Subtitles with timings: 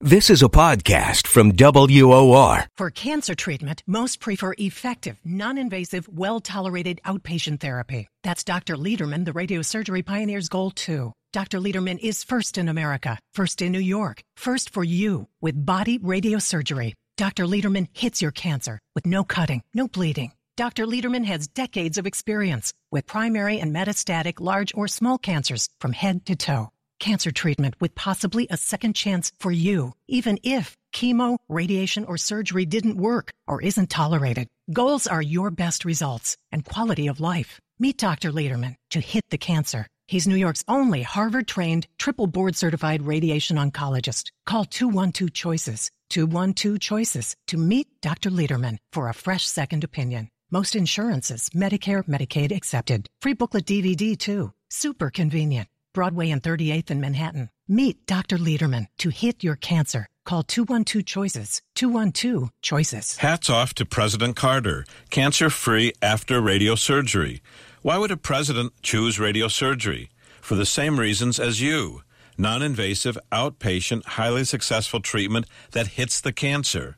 [0.00, 2.68] This is a podcast from WOR.
[2.76, 8.06] For cancer treatment, most prefer effective, non-invasive, well-tolerated outpatient therapy.
[8.22, 8.76] That's Dr.
[8.76, 11.14] Lederman, the radiosurgery pioneer's goal too.
[11.32, 11.58] Dr.
[11.58, 16.94] Lederman is first in America, first in New York, first for you with body radiosurgery.
[17.16, 17.46] Dr.
[17.46, 20.30] Lederman hits your cancer with no cutting, no bleeding.
[20.56, 20.86] Dr.
[20.86, 26.24] Lederman has decades of experience with primary and metastatic large or small cancers from head
[26.26, 26.70] to toe.
[27.00, 32.66] Cancer treatment with possibly a second chance for you, even if chemo, radiation, or surgery
[32.66, 34.48] didn't work or isn't tolerated.
[34.72, 37.60] Goals are your best results and quality of life.
[37.78, 38.32] Meet Dr.
[38.32, 39.86] Lederman to hit the cancer.
[40.08, 44.30] He's New York's only Harvard trained, triple board certified radiation oncologist.
[44.46, 48.30] Call 212 Choices, 212 Choices to meet Dr.
[48.30, 50.28] Lederman for a fresh second opinion.
[50.50, 53.06] Most insurances, Medicare, Medicaid accepted.
[53.20, 54.52] Free booklet DVD too.
[54.70, 55.68] Super convenient.
[55.98, 57.50] Broadway and 38th in Manhattan.
[57.66, 58.38] Meet Dr.
[58.38, 60.06] Lederman to hit your cancer.
[60.24, 61.60] Call 212 Choices.
[61.74, 63.16] 212 Choices.
[63.16, 64.84] Hats off to President Carter.
[65.10, 67.40] Cancer free after radiosurgery.
[67.82, 70.10] Why would a president choose radiosurgery?
[70.40, 72.02] For the same reasons as you.
[72.36, 76.96] Non invasive, outpatient, highly successful treatment that hits the cancer.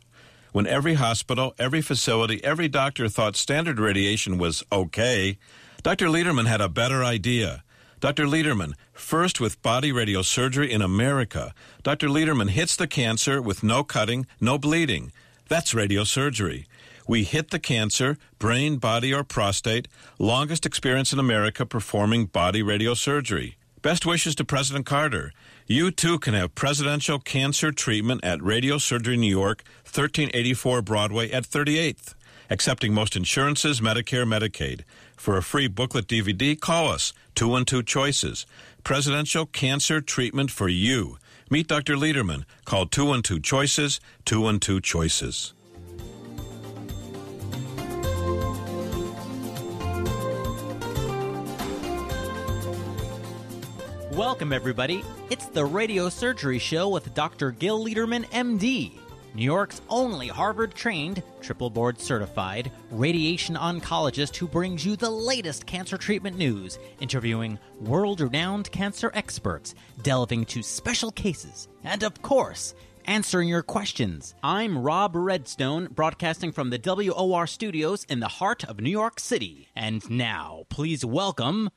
[0.53, 5.39] When every hospital, every facility, every doctor thought standard radiation was okay,
[5.83, 6.09] Dr.
[6.09, 7.65] Lederman had a better idea.
[8.01, 8.25] Dr.
[8.25, 11.55] Lederman, first with body radiosurgery in America.
[11.83, 12.09] Dr.
[12.09, 15.13] Lederman hits the cancer with no cutting, no bleeding.
[15.49, 16.65] That's radiosurgery.
[17.07, 19.87] We hit the cancer, brain, body, or prostate,
[20.19, 23.57] longest experience in America performing body radiosurgery.
[23.83, 25.33] Best wishes to President Carter.
[25.67, 32.15] You too can have presidential cancer treatment at Radiosurgery New York, 1384 Broadway at 38th.
[32.49, 34.83] Accepting most insurances, Medicare, Medicaid.
[35.21, 38.47] For a free booklet DVD, call us 212 Choices.
[38.85, 41.19] Presidential cancer treatment for you.
[41.51, 41.95] Meet Dr.
[41.95, 42.47] Lederman.
[42.65, 45.53] Call 212 Choices, 212 Choices.
[54.13, 55.05] Welcome, everybody.
[55.29, 57.51] It's the Radio Surgery Show with Dr.
[57.51, 58.99] Gil Lederman, MD,
[59.35, 65.67] New York's only Harvard trained, triple board certified radiation oncologist who brings you the latest
[65.67, 72.75] cancer treatment news, interviewing world renowned cancer experts, delving to special cases, and of course,
[73.05, 74.35] answering your questions.
[74.43, 79.69] I'm Rob Redstone, broadcasting from the WOR studios in the heart of New York City.
[79.77, 81.71] And now, please welcome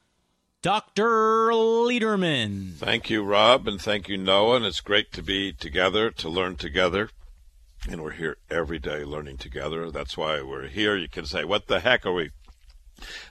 [0.63, 1.51] Dr.
[1.51, 2.73] Lederman.
[2.73, 4.55] Thank you, Rob, and thank you, Noah.
[4.55, 7.09] And it's great to be together, to learn together.
[7.89, 9.91] And we're here every day learning together.
[9.91, 10.95] That's why we're here.
[10.95, 12.31] You can say, what the heck are we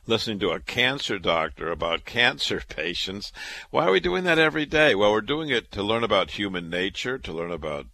[0.07, 3.33] listening to a cancer doctor about cancer patients?
[3.71, 4.95] Why are we doing that every day?
[4.95, 7.87] Well, we're doing it to learn about human nature, to learn about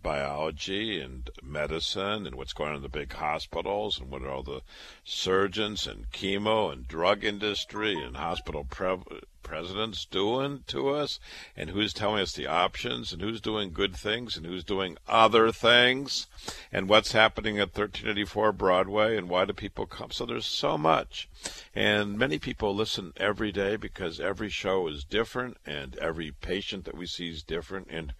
[0.00, 4.44] biology and medicine and what's going on in the big hospitals and what are all
[4.44, 4.60] the
[5.02, 8.98] surgeons and chemo and drug industry and hospital pre-
[9.46, 11.20] presidents doing to us
[11.56, 15.52] and who's telling us the options and who's doing good things and who's doing other
[15.52, 16.26] things
[16.72, 20.10] and what's happening at 1384 Broadway and why do people come?
[20.10, 21.28] So there's so much.
[21.76, 26.96] And many people listen every day because every show is different and every patient that
[26.96, 28.14] we see is different and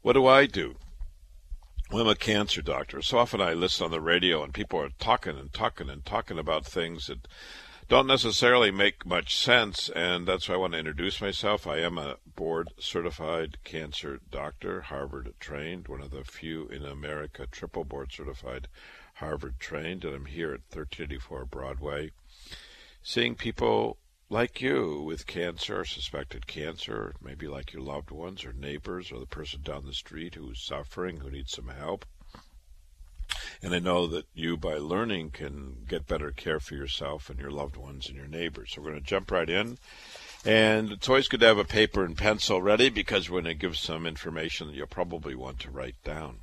[0.00, 0.76] what do I do?
[1.90, 3.02] Well, I'm a cancer doctor.
[3.02, 6.38] So often I listen on the radio and people are talking and talking and talking
[6.38, 7.28] about things that
[7.88, 9.88] don't necessarily make much sense.
[9.90, 11.66] And that's why I want to introduce myself.
[11.66, 17.46] I am a board certified cancer doctor, Harvard trained, one of the few in America
[17.46, 18.68] triple board certified
[19.14, 20.04] Harvard trained.
[20.04, 22.10] And I'm here at 1384 Broadway
[23.02, 23.98] seeing people
[24.30, 29.18] like you with cancer or suspected cancer, maybe like your loved ones or neighbors or
[29.18, 32.06] the person down the street who's suffering, who needs some help.
[33.62, 37.50] And I know that you, by learning, can get better care for yourself and your
[37.50, 38.72] loved ones and your neighbors.
[38.72, 39.78] So we're going to jump right in.
[40.44, 43.60] And it's always good to have a paper and pencil ready because we're going to
[43.60, 46.38] give some information that you'll probably want to write down.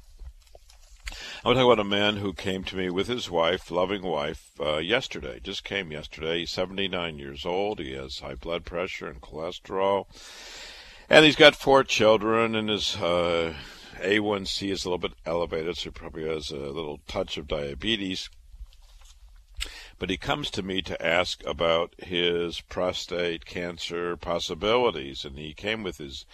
[1.44, 4.04] I want to talk about a man who came to me with his wife, loving
[4.04, 5.40] wife, uh, yesterday.
[5.42, 6.40] Just came yesterday.
[6.40, 7.80] He's 79 years old.
[7.80, 10.06] He has high blood pressure and cholesterol.
[11.10, 13.54] And he's got four children and his uh,
[14.00, 18.30] A1C is a little bit elevated, so he probably has a little touch of diabetes.
[19.98, 25.84] But he comes to me to ask about his prostate cancer possibilities, and he came
[25.84, 26.26] with his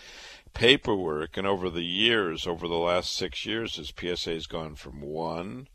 [0.54, 1.36] paperwork.
[1.36, 5.68] And over the years, over the last six years, his PSA has gone from one.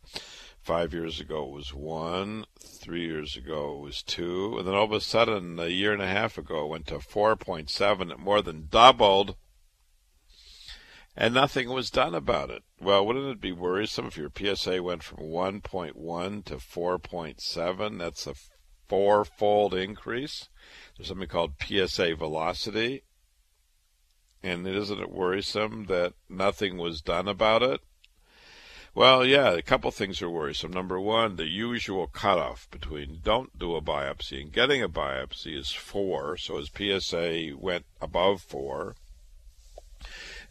[0.62, 2.44] Five years ago it was one.
[2.60, 4.58] Three years ago it was two.
[4.58, 6.98] And then all of a sudden, a year and a half ago, it went to
[6.98, 8.12] 4.7.
[8.12, 9.36] It more than doubled
[11.16, 12.62] and nothing was done about it.
[12.80, 17.98] Well, wouldn't it be worrisome if your PSA went from 1.1 to 4.7?
[17.98, 18.34] That's a
[18.88, 20.48] fourfold increase.
[20.96, 23.02] There's something called PSA velocity.
[24.42, 27.80] And isn't it worrisome that nothing was done about it?
[28.92, 30.72] Well, yeah, a couple things are worrisome.
[30.72, 35.70] Number one, the usual cutoff between don't do a biopsy and getting a biopsy is
[35.70, 36.36] four.
[36.36, 38.96] So his PSA went above four.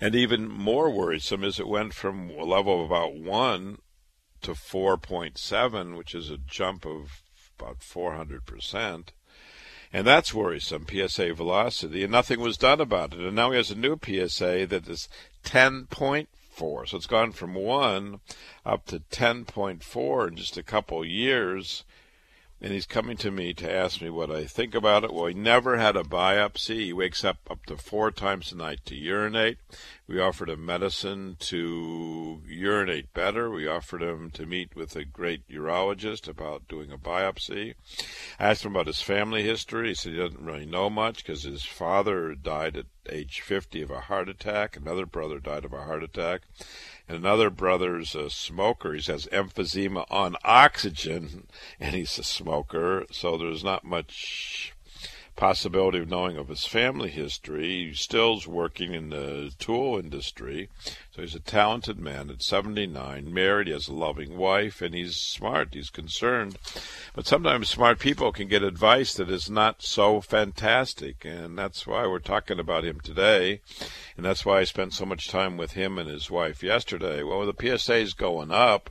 [0.02, 3.80] And even more worrisome is it went from a level of about 1
[4.42, 7.22] to 4.7, which is a jump of
[7.60, 9.10] about 400%.
[9.92, 13.20] And that's worrisome, PSA velocity, and nothing was done about it.
[13.20, 15.10] And now he has a new PSA that is
[15.44, 16.28] 10.4.
[16.88, 18.20] So it's gone from 1
[18.66, 21.84] up to 10.4 in just a couple years
[22.62, 25.14] and he's coming to me to ask me what I think about it.
[25.14, 26.86] Well, he never had a biopsy.
[26.86, 29.58] He wakes up up to four times a night to urinate.
[30.08, 33.50] We offered him medicine to urinate better.
[33.50, 37.76] We offered him to meet with a great urologist about doing a biopsy.
[38.40, 39.90] I asked him about his family history.
[39.90, 43.92] He said he doesn't really know much because his father died at age 50 of
[43.92, 44.76] a heart attack.
[44.76, 46.42] Another brother died of a heart attack
[47.10, 48.94] another brother's a smoker.
[48.94, 51.48] He has emphysema on oxygen,
[51.80, 53.06] and he's a smoker.
[53.12, 54.74] So there's not much
[55.40, 57.86] possibility of knowing of his family history.
[57.86, 60.68] He still's working in the tool industry,
[61.12, 65.16] so he's a talented man at 79, married, he has a loving wife, and he's
[65.16, 65.74] smart.
[65.74, 66.58] He's concerned.
[67.16, 72.06] But sometimes smart people can get advice that is not so fantastic, and that's why
[72.06, 73.62] we're talking about him today,
[74.18, 77.24] and that's why I spent so much time with him and his wife yesterday.
[77.24, 78.90] Well, the PSA is going up.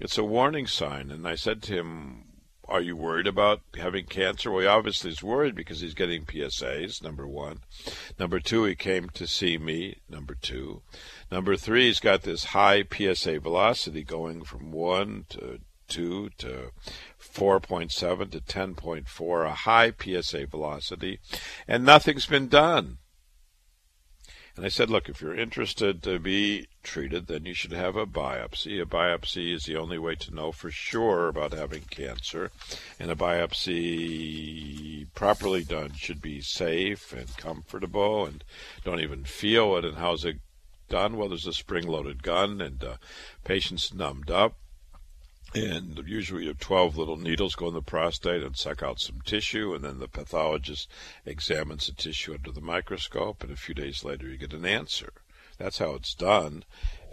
[0.00, 2.24] It's a warning sign, and I said to him,
[2.68, 4.50] are you worried about having cancer?
[4.50, 7.60] Well, he obviously is worried because he's getting PSAs, number one.
[8.18, 10.82] Number two, he came to see me, number two.
[11.30, 16.72] Number three, he's got this high PSA velocity going from 1 to 2 to
[17.20, 21.20] 4.7 to 10.4, a high PSA velocity,
[21.68, 22.98] and nothing's been done.
[24.56, 28.06] And I said, look, if you're interested to be treated, then you should have a
[28.06, 28.80] biopsy.
[28.80, 32.50] A biopsy is the only way to know for sure about having cancer.
[32.98, 38.42] And a biopsy properly done should be safe and comfortable and
[38.82, 39.84] don't even feel it.
[39.84, 40.38] And how's it
[40.88, 41.18] done?
[41.18, 42.96] Well, there's a spring loaded gun and uh,
[43.44, 44.56] patient's numbed up
[45.56, 49.20] and usually you have 12 little needles go in the prostate and suck out some
[49.24, 50.90] tissue, and then the pathologist
[51.24, 55.12] examines the tissue under the microscope, and a few days later you get an answer.
[55.58, 56.64] That's how it's done.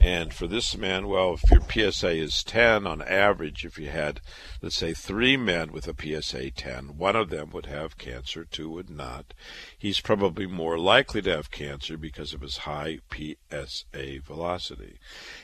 [0.03, 4.19] And for this man, well, if your PSA is 10 on average, if you had,
[4.61, 8.69] let's say, three men with a PSA 10, one of them would have cancer, two
[8.69, 9.33] would not.
[9.77, 15.00] He's probably more likely to have cancer because of his high PSA velocity.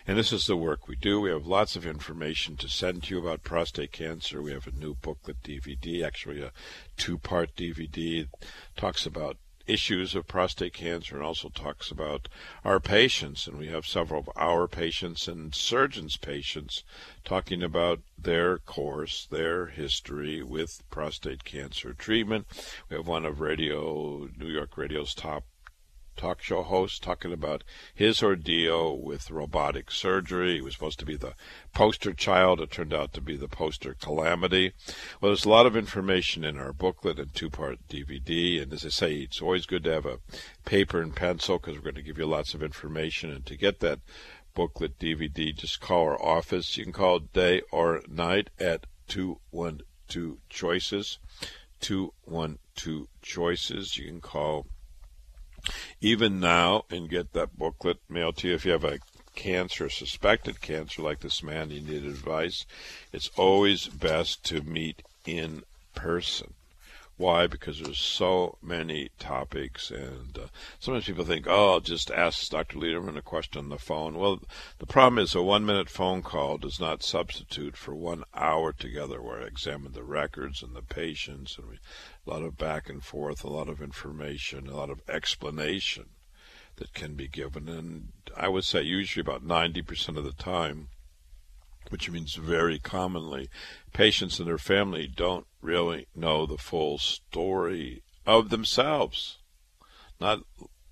[0.05, 1.21] And this is the work we do.
[1.21, 4.41] We have lots of information to send to you about prostate cancer.
[4.41, 6.51] We have a new booklet DVD, actually a
[6.97, 8.27] two part DVD,
[8.75, 9.37] talks about
[9.69, 12.27] issues of prostate cancer and also talks about
[12.65, 13.47] our patients.
[13.47, 16.83] And we have several of our patients and surgeons' patients
[17.23, 22.47] talking about their course, their history with prostate cancer treatment.
[22.89, 25.43] We have one of Radio New York Radio's top
[26.19, 30.55] talk show host talking about his ordeal with robotic surgery.
[30.55, 31.33] He was supposed to be the
[31.73, 32.59] poster child.
[32.59, 34.73] It turned out to be the poster calamity.
[35.21, 38.61] Well, there's a lot of information in our booklet and two part DVD.
[38.61, 40.19] And as I say, it's always good to have a
[40.65, 43.31] paper and pencil because we're going to give you lots of information.
[43.31, 43.99] And to get that
[44.53, 46.75] booklet DVD, just call our office.
[46.75, 51.19] You can call day or night at 212 Choices.
[51.79, 53.95] 212 Choices.
[53.95, 54.65] You can call
[56.01, 58.99] even now and get that booklet mailed to you if you have a
[59.35, 62.65] cancer, suspected cancer like this man, you need advice.
[63.13, 65.63] It's always best to meet in
[65.95, 66.53] person.
[67.19, 67.47] Why?
[67.47, 70.47] Because there's so many topics, and uh,
[70.79, 72.77] sometimes people think, "Oh, I'll just ask Dr.
[72.77, 74.39] Lederman a question on the phone." Well,
[74.77, 79.41] the problem is a one-minute phone call does not substitute for one hour together, where
[79.41, 81.75] I examine the records and the patients, and we,
[82.25, 86.05] a lot of back and forth, a lot of information, a lot of explanation.
[86.77, 87.67] that can be given.
[87.67, 90.87] And I would say usually about 90% of the time,
[91.89, 93.49] which means very commonly,
[93.93, 99.37] patients and their family don't really know the full story of themselves.
[100.19, 100.41] Not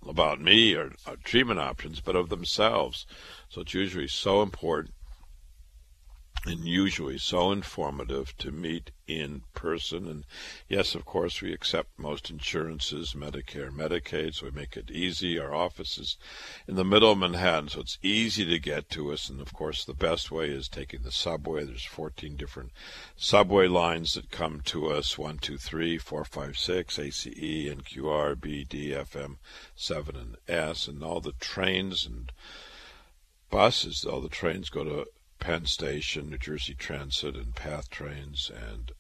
[0.07, 3.05] about me or, or treatment options, but of themselves.
[3.49, 4.93] So it's usually so important
[6.47, 10.07] and usually so informative to meet in person.
[10.07, 10.23] And
[10.69, 15.37] yes, of course, we accept most insurances, Medicare, Medicaid, so we make it easy.
[15.37, 16.17] Our office is
[16.65, 19.29] in the middle of Manhattan, so it's easy to get to us.
[19.29, 21.65] And of course, the best way is taking the subway.
[21.65, 22.71] There's 14 different
[23.17, 28.63] subway lines that come to us 1, 2, 3, 4, 5, 6, ACE, NQR, B,
[28.63, 29.35] D, FM,
[29.75, 30.87] 7, and S.
[30.87, 32.31] And all the trains and
[33.49, 35.05] buses, all the trains go to
[35.39, 38.91] Penn Station, New Jersey Transit, and PATH trains, and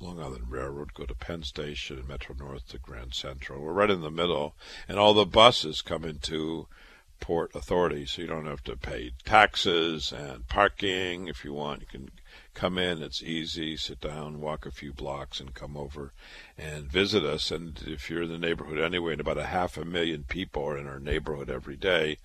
[0.00, 3.60] Long Island Railroad go to Penn Station and Metro North to Grand Central.
[3.60, 4.56] We're right in the middle,
[4.88, 6.66] and all the buses come into
[7.20, 11.28] Port Authority, so you don't have to pay taxes and parking.
[11.28, 12.10] If you want, you can
[12.52, 13.00] come in.
[13.00, 13.76] It's easy.
[13.76, 16.12] Sit down, walk a few blocks, and come over
[16.58, 17.52] and visit us.
[17.52, 20.76] And if you're in the neighborhood anyway, and about a half a million people are
[20.76, 22.18] in our neighborhood every day,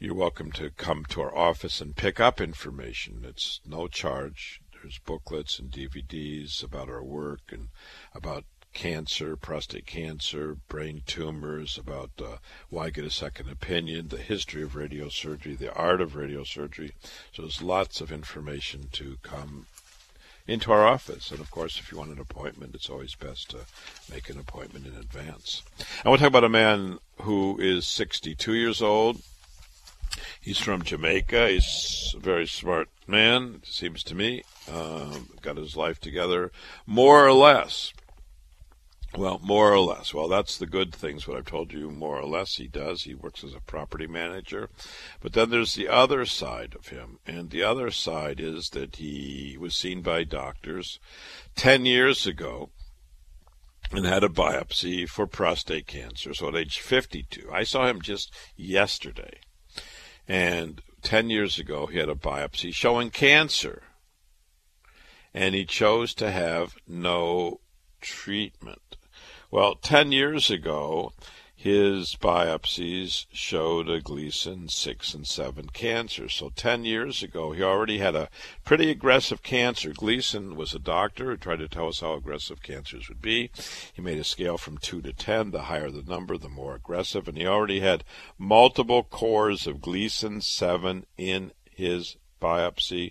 [0.00, 3.24] you're welcome to come to our office and pick up information.
[3.26, 4.60] It's no charge.
[4.72, 7.68] There's booklets and DVDs about our work and
[8.14, 12.36] about cancer, prostate cancer, brain tumors, about uh,
[12.68, 16.92] why get a second opinion, the history of radiosurgery, the art of radiosurgery.
[17.32, 19.66] So there's lots of information to come
[20.46, 21.32] into our office.
[21.32, 23.62] And of course, if you want an appointment, it's always best to
[24.08, 25.64] make an appointment in advance.
[26.04, 29.20] I want to talk about a man who is 62 years old
[30.40, 31.48] He's from Jamaica.
[31.48, 34.42] He's a very smart man, seems to me.
[34.70, 36.52] Um, got his life together,
[36.86, 37.92] more or less.
[39.16, 40.12] Well, more or less.
[40.12, 43.02] Well, that's the good things, what I've told you, more or less he does.
[43.02, 44.68] He works as a property manager.
[45.20, 47.18] But then there's the other side of him.
[47.26, 51.00] And the other side is that he was seen by doctors
[51.56, 52.68] 10 years ago
[53.90, 56.34] and had a biopsy for prostate cancer.
[56.34, 59.40] So at age 52, I saw him just yesterday.
[60.28, 63.82] And 10 years ago, he had a biopsy showing cancer.
[65.32, 67.60] And he chose to have no
[68.00, 68.96] treatment.
[69.50, 71.12] Well, 10 years ago,
[71.60, 76.28] his biopsies showed a Gleason 6 and 7 cancer.
[76.28, 78.28] So 10 years ago, he already had a
[78.64, 79.92] pretty aggressive cancer.
[79.92, 83.50] Gleason was a doctor who tried to tell us how aggressive cancers would be.
[83.92, 85.50] He made a scale from 2 to 10.
[85.50, 87.26] The higher the number, the more aggressive.
[87.26, 88.04] And he already had
[88.38, 93.10] multiple cores of Gleason 7 in his biopsy.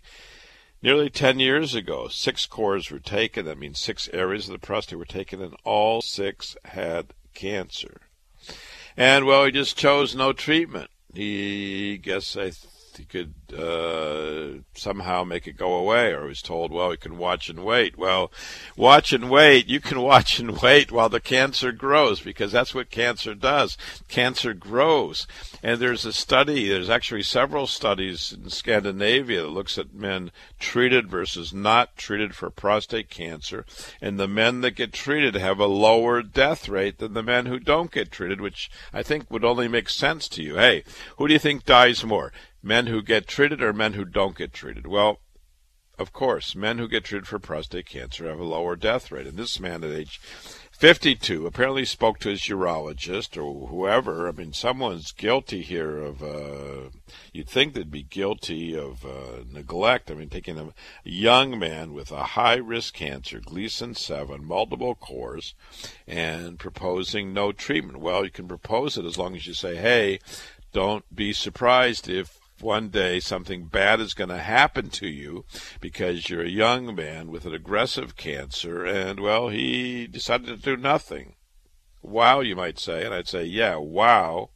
[0.82, 3.44] Nearly 10 years ago, six cores were taken.
[3.44, 8.07] That means six areas of the prostate were taken, and all six had cancer.
[8.98, 10.90] And well, he just chose no treatment.
[11.14, 12.52] He guess I
[12.98, 17.50] he could uh, somehow make it go away, or was told, well, he can watch
[17.50, 17.98] and wait.
[17.98, 18.32] Well,
[18.76, 19.68] watch and wait.
[19.68, 23.78] You can watch and wait while the cancer grows, because that's what cancer does.
[24.08, 25.28] Cancer grows,
[25.64, 26.68] and there's a study.
[26.68, 32.50] There's actually several studies in Scandinavia that looks at men treated versus not treated for
[32.50, 33.66] prostate cancer,
[34.02, 37.60] and the men that get treated have a lower death rate than the men who
[37.60, 40.56] don't get treated, which I think would only make sense to you.
[40.56, 40.84] Hey,
[41.18, 42.32] who do you think dies more?
[42.68, 44.86] Men who get treated or men who don't get treated?
[44.86, 45.20] Well,
[45.98, 49.26] of course, men who get treated for prostate cancer have a lower death rate.
[49.26, 50.22] And this man at age
[50.72, 54.28] 52 apparently spoke to his urologist or whoever.
[54.28, 56.90] I mean, someone's guilty here of, uh,
[57.34, 60.12] you'd think they'd be guilty of uh, neglect.
[60.12, 65.56] I mean, taking a young man with a high risk cancer, Gleason 7, multiple cores,
[66.06, 68.02] and proposing no treatment.
[68.02, 70.20] Well, you can propose it as long as you say, hey,
[70.74, 75.46] don't be surprised if one day something bad is going to happen to you
[75.80, 80.78] because you're a young man with an aggressive cancer, and well, he decided to do
[80.78, 81.36] nothing.
[82.02, 84.50] Wow, you might say, and I'd say, yeah, wow.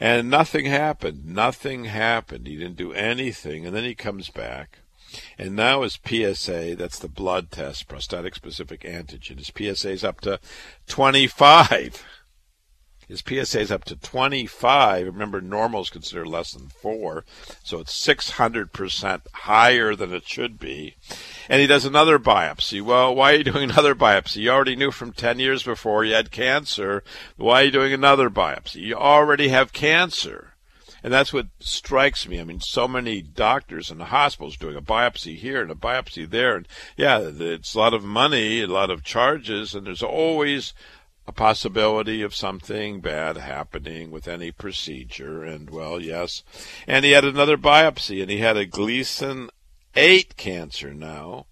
[0.00, 1.26] And nothing happened.
[1.26, 2.46] Nothing happened.
[2.46, 4.78] He didn't do anything, and then he comes back.
[5.38, 10.20] And now his PSA, that's the blood test, prostatic specific antigen, his PSA is up
[10.22, 10.38] to
[10.86, 12.04] 25.
[13.08, 15.06] His PSA is up to 25.
[15.06, 17.24] Remember, normal is considered less than 4,
[17.64, 20.96] so it's 600% higher than it should be.
[21.48, 22.82] And he does another biopsy.
[22.82, 24.42] Well, why are you doing another biopsy?
[24.42, 27.02] You already knew from 10 years before you had cancer.
[27.36, 28.82] Why are you doing another biopsy?
[28.82, 30.52] You already have cancer.
[31.02, 32.40] And that's what strikes me.
[32.40, 36.56] I mean, so many doctors the hospitals doing a biopsy here and a biopsy there.
[36.56, 40.74] And yeah, it's a lot of money, a lot of charges, and there's always
[41.28, 45.44] a possibility of something bad happening with any procedure.
[45.44, 46.42] And, well, yes.
[46.86, 49.50] And he had another biopsy, and he had a Gleason
[49.94, 51.44] 8 cancer now.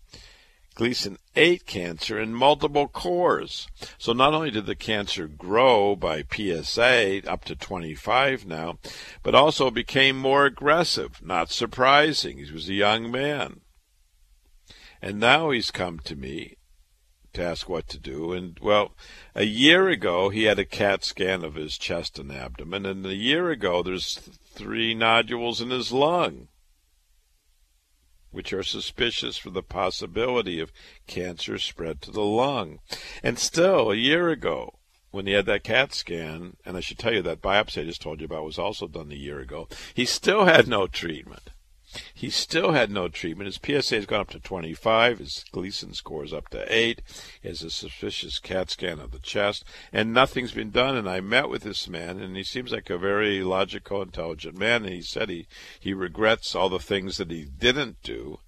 [0.74, 3.68] Gleason 8 cancer in multiple cores.
[3.98, 8.78] So not only did the cancer grow by PSA up to 25 now,
[9.22, 11.20] but also became more aggressive.
[11.22, 12.38] Not surprising.
[12.38, 13.60] He was a young man.
[15.02, 16.56] And now he's come to me
[17.36, 18.32] to ask what to do.
[18.32, 18.92] And, well,
[19.34, 23.14] a year ago, he had a CAT scan of his chest and abdomen, and a
[23.14, 26.48] year ago, there's three nodules in his lung,
[28.30, 30.72] which are suspicious for the possibility of
[31.06, 32.80] cancer spread to the lung.
[33.22, 34.78] And still, a year ago,
[35.10, 38.02] when he had that CAT scan, and I should tell you that biopsy I just
[38.02, 41.50] told you about was also done a year ago, he still had no treatment.
[42.12, 43.46] He still had no treatment.
[43.46, 45.18] His PSA has gone up to 25.
[45.18, 47.00] His Gleason score is up to 8.
[47.42, 50.96] He has a suspicious CAT scan of the chest, and nothing's been done.
[50.96, 54.84] And I met with this man, and he seems like a very logical, intelligent man.
[54.84, 55.46] And he said he,
[55.78, 58.40] he regrets all the things that he didn't do.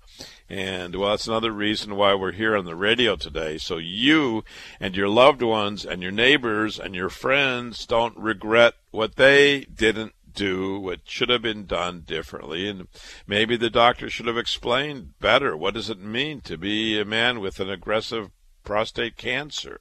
[0.48, 3.58] And well, that's another reason why we're here on the radio today.
[3.58, 4.44] So you
[4.80, 10.14] and your loved ones and your neighbors and your friends don't regret what they didn't
[10.38, 12.68] do what should have been done differently.
[12.68, 12.86] And
[13.26, 17.40] maybe the doctor should have explained better what does it mean to be a man
[17.40, 18.30] with an aggressive
[18.62, 19.80] prostate cancer.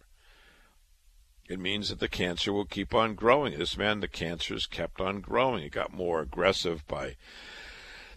[1.48, 3.58] It means that the cancer will keep on growing.
[3.58, 5.64] This man the cancer's kept on growing.
[5.64, 7.16] It got more aggressive by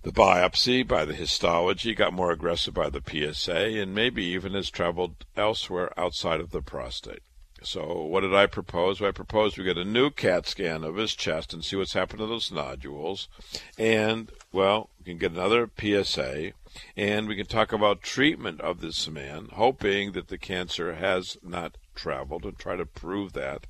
[0.02, 4.70] the biopsy, by the histology, got more aggressive by the PSA, and maybe even has
[4.70, 7.23] traveled elsewhere outside of the prostate.
[7.62, 9.00] So what did I propose?
[9.00, 11.93] Well, I proposed we get a new CAT scan of his chest and see what's
[11.93, 13.29] happened to those nodules.
[13.79, 16.52] And, well, we can get another PSA
[16.97, 21.76] and we can talk about treatment of this man, hoping that the cancer has not
[21.95, 23.67] traveled and try to prove that.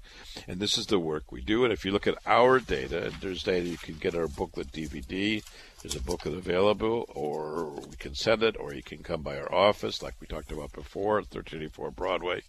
[0.47, 1.65] And this is the work we do.
[1.65, 5.43] And if you look at our data, there's data you can get our booklet DVD
[5.83, 9.53] there's a booklet available, or we can send it, or you can come by our
[9.53, 12.43] office, like we talked about before, 1384 Broadway,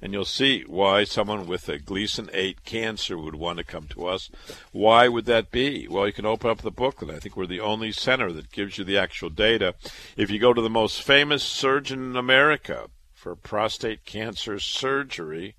[0.00, 4.06] and you'll see why someone with a Gleason 8 cancer would want to come to
[4.06, 4.30] us.
[4.70, 5.88] Why would that be?
[5.88, 7.14] Well, you can open up the booklet.
[7.14, 9.74] I think we're the only center that gives you the actual data.
[10.16, 15.56] If you go to the most famous surgeon in America for prostate cancer surgery,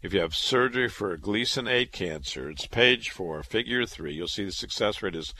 [0.00, 4.14] if you have surgery for a Gleason 8 cancer, it's page 4, figure 3.
[4.14, 5.34] You'll see the success rate is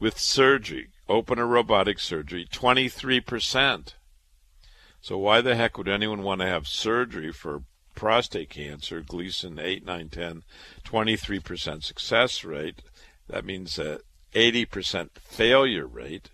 [0.00, 3.94] with surgery, open or robotic surgery, 23%.
[5.00, 7.62] So why the heck would anyone want to have surgery for
[7.94, 10.42] prostate cancer, Gleason 8, 9, 10,
[10.84, 12.82] 23% success rate?
[13.28, 14.00] That means a
[14.34, 16.30] 80% failure rate,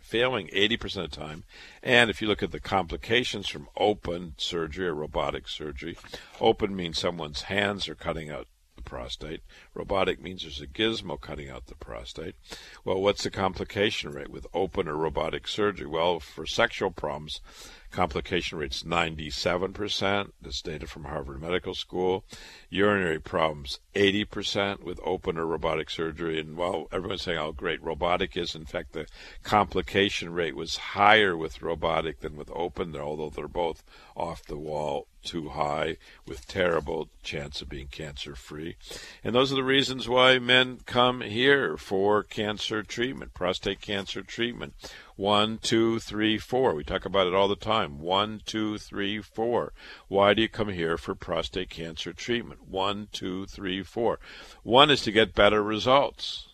[0.00, 1.44] failing 80% of the time.
[1.82, 5.96] And if you look at the complications from open surgery or robotic surgery,
[6.40, 8.48] open means someone's hands are cutting out
[8.86, 9.42] prostate.
[9.74, 12.36] Robotic means there's a gizmo cutting out the prostate.
[12.84, 15.86] Well, what's the complication rate with open or robotic surgery?
[15.86, 17.42] Well, for sexual problems,
[17.90, 20.30] Complication rate's 97%.
[20.40, 22.24] This data from Harvard Medical School.
[22.70, 26.38] Urinary problems, 80% with open or robotic surgery.
[26.38, 29.06] And while everyone's saying how great robotic is, in fact, the
[29.42, 33.82] complication rate was higher with robotic than with open, although they're both
[34.16, 35.96] off the wall too high
[36.26, 38.76] with terrible chance of being cancer free.
[39.24, 44.74] And those are the reasons why men come here for cancer treatment, prostate cancer treatment.
[45.16, 46.74] One, two, three, four.
[46.74, 47.98] We talk about it all the time.
[48.00, 49.72] One, two, three, four.
[50.08, 52.68] Why do you come here for prostate cancer treatment?
[52.68, 54.20] One, two, three, four.
[54.62, 56.48] One is to get better results.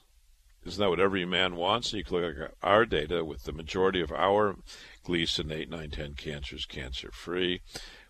[0.65, 1.93] Isn't that what every man wants?
[1.93, 4.57] You can look at our data with the majority of our
[5.03, 7.63] Gleason 8, 9, 10 cancers cancer free.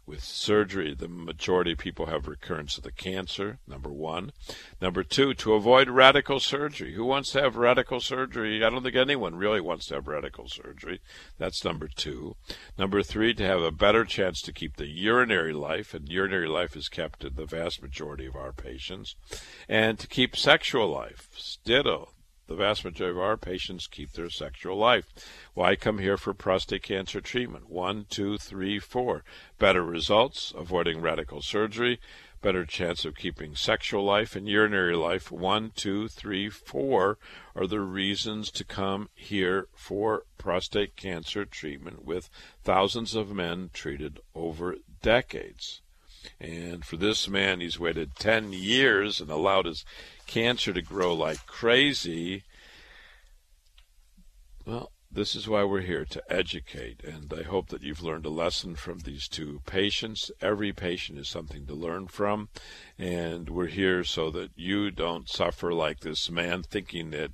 [0.04, 4.32] With surgery, the majority of people have recurrence of the cancer, number one.
[4.80, 6.94] Number two, to avoid radical surgery.
[6.94, 8.64] Who wants to have radical surgery?
[8.64, 11.00] I don't think anyone really wants to have radical surgery.
[11.38, 12.34] That's number two.
[12.76, 16.76] Number three, to have a better chance to keep the urinary life, and urinary life
[16.76, 19.14] is kept in the vast majority of our patients,
[19.68, 21.28] and to keep sexual life.
[21.64, 22.10] Ditto.
[22.52, 25.06] The vast majority of our patients keep their sexual life.
[25.54, 27.70] Why come here for prostate cancer treatment?
[27.70, 29.24] One, two, three, four.
[29.58, 31.98] Better results, avoiding radical surgery,
[32.42, 35.32] better chance of keeping sexual life and urinary life.
[35.32, 37.16] One, two, three, four
[37.56, 42.28] are the reasons to come here for prostate cancer treatment with
[42.62, 45.80] thousands of men treated over decades.
[46.40, 49.84] And for this man, he's waited 10 years and allowed his
[50.26, 52.44] cancer to grow like crazy.
[54.64, 58.30] Well, this is why we're here to educate, and I hope that you've learned a
[58.30, 60.30] lesson from these two patients.
[60.40, 62.48] Every patient is something to learn from,
[62.98, 67.32] and we're here so that you don't suffer like this man thinking that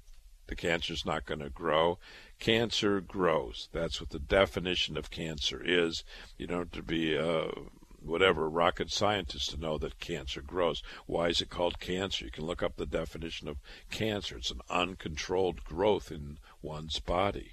[0.48, 1.98] the cancer's not going to grow.
[2.40, 3.68] Cancer grows.
[3.72, 6.03] That's what the definition of cancer is.
[6.37, 7.51] You don't have to be a
[8.00, 10.82] whatever rocket scientist to know that cancer grows.
[11.06, 12.24] Why is it called cancer?
[12.24, 13.58] You can look up the definition of
[13.90, 14.37] cancer.
[14.37, 17.52] It's an uncontrolled growth in one's body.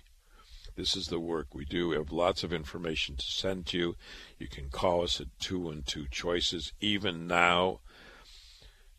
[0.76, 1.90] This is the work we do.
[1.90, 3.96] We have lots of information to send to you.
[4.38, 6.74] You can call us at 212 Choices.
[6.82, 7.80] Even now,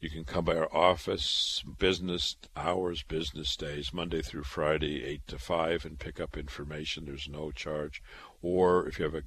[0.01, 5.39] you can come by our office, business hours, business days, Monday through Friday, 8 to
[5.39, 7.05] 5, and pick up information.
[7.05, 8.03] There's no charge.
[8.41, 9.23] Or if you have a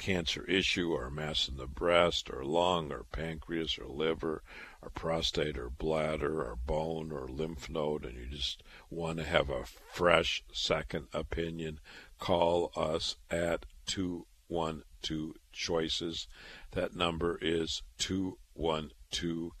[0.00, 4.42] cancer issue or a mass in the breast or lung or pancreas or liver
[4.80, 9.50] or prostate or bladder or bone or lymph node and you just want to have
[9.50, 11.78] a fresh second opinion,
[12.18, 16.26] call us at 212 Choices.
[16.70, 19.52] That number is 212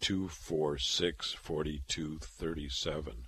[0.00, 3.26] 246 4237.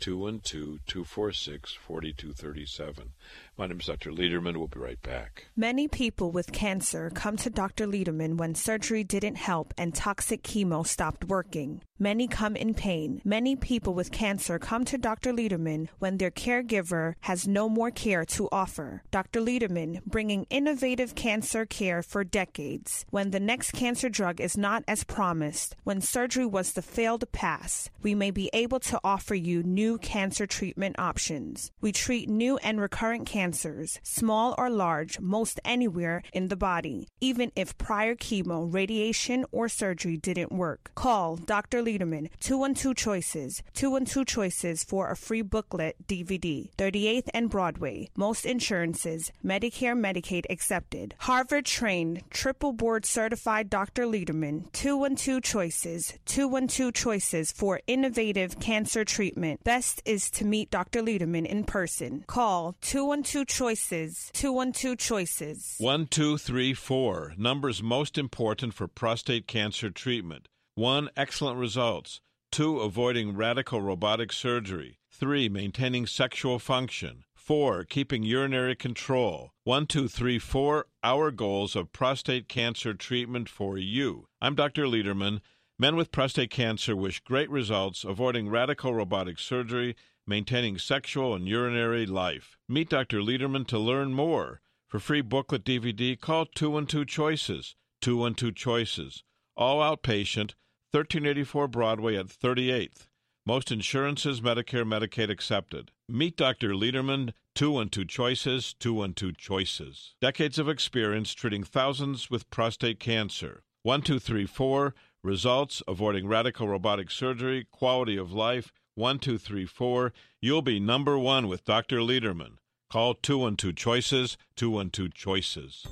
[0.00, 3.12] 212 246 4237.
[3.58, 4.12] My name is Dr.
[4.12, 4.56] Lederman.
[4.56, 5.46] We'll be right back.
[5.56, 7.88] Many people with cancer come to Dr.
[7.88, 11.82] Lederman when surgery didn't help and toxic chemo stopped working.
[11.98, 13.20] Many come in pain.
[13.24, 15.32] Many people with cancer come to Dr.
[15.32, 19.02] Lederman when their caregiver has no more care to offer.
[19.10, 19.40] Dr.
[19.40, 23.04] Lederman, bringing innovative cancer care for decades.
[23.10, 27.90] When the next cancer drug is not as promised, when surgery was the failed pass,
[28.00, 31.72] we may be able to offer you new cancer treatment options.
[31.80, 37.08] We treat new and recurrent cancer cancers, small or large, most anywhere in the body,
[37.18, 40.90] even if prior chemo, radiation, or surgery didn't work.
[40.94, 41.82] Call Dr.
[41.82, 48.10] Lederman, 212 Choices, 212 Choices for a free booklet DVD, 38th and Broadway.
[48.16, 51.14] Most insurances, Medicare, Medicaid accepted.
[51.20, 54.04] Harvard trained, triple board certified Dr.
[54.04, 59.64] Lederman, 212 Choices, 212 Choices for innovative cancer treatment.
[59.64, 61.00] Best is to meet Dr.
[61.00, 62.24] Lederman in person.
[62.26, 64.30] Call 212 two choices.
[64.32, 65.76] 212 choices.
[65.78, 67.34] 1234.
[67.36, 70.48] Numbers most important for prostate cancer treatment.
[70.74, 71.08] 1.
[71.16, 72.20] Excellent results.
[72.50, 72.80] 2.
[72.80, 74.98] Avoiding radical robotic surgery.
[75.12, 75.48] 3.
[75.48, 77.24] Maintaining sexual function.
[77.36, 77.84] 4.
[77.84, 79.52] Keeping urinary control.
[79.62, 80.86] 1, 2, 3, 4.
[81.04, 84.26] Our goals of prostate cancer treatment for you.
[84.40, 84.86] I'm Dr.
[84.86, 85.40] Lederman.
[85.78, 89.94] Men with prostate cancer wish great results, avoiding radical robotic surgery
[90.28, 92.58] maintaining sexual and urinary life.
[92.68, 93.20] Meet Dr.
[93.20, 94.60] Lederman to learn more.
[94.86, 97.74] For free booklet DVD, call 212 Choices.
[98.02, 99.24] 212 Choices.
[99.56, 100.54] All outpatient,
[100.92, 103.06] 1384 Broadway at 38th.
[103.44, 105.90] Most insurances, Medicare, Medicaid accepted.
[106.08, 106.74] Meet Dr.
[106.74, 110.14] Lederman, 212 Choices, 212 Choices.
[110.20, 113.62] Decades of experience treating thousands with prostate cancer.
[113.82, 120.12] 1234 Results, avoiding radical robotic surgery, quality of life, 1234.
[120.40, 121.98] You'll be number one with Dr.
[121.98, 122.58] Lederman.
[122.90, 125.86] Call 212 Choices, 212 Choices.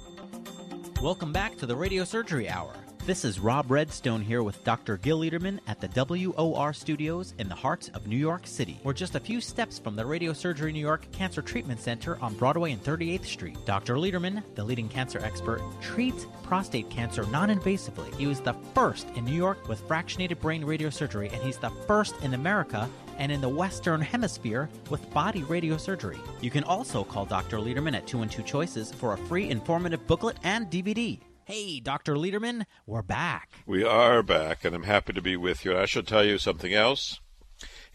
[1.01, 2.75] Welcome back to the Radio Surgery Hour.
[3.07, 4.97] This is Rob Redstone here with Dr.
[4.97, 8.81] Gil Lederman at the WOR studios in the heart of New York City.
[8.83, 12.35] We're just a few steps from the Radio Surgery New York Cancer Treatment Center on
[12.35, 13.59] Broadway and 38th Street.
[13.65, 13.95] Dr.
[13.95, 18.13] Lederman, the leading cancer expert, treats prostate cancer non invasively.
[18.17, 22.21] He was the first in New York with fractionated brain radiosurgery, and he's the first
[22.23, 26.19] in America and in the Western Hemisphere with body radiosurgery.
[26.41, 27.59] You can also call Dr.
[27.59, 31.21] Lederman at 212 Choices for a free informative booklet and DVD.
[31.49, 32.17] Hey, Dr.
[32.17, 33.51] Lederman, we're back.
[33.67, 35.79] We are back, and I'm happy to be with you.
[35.79, 37.21] I shall tell you something else,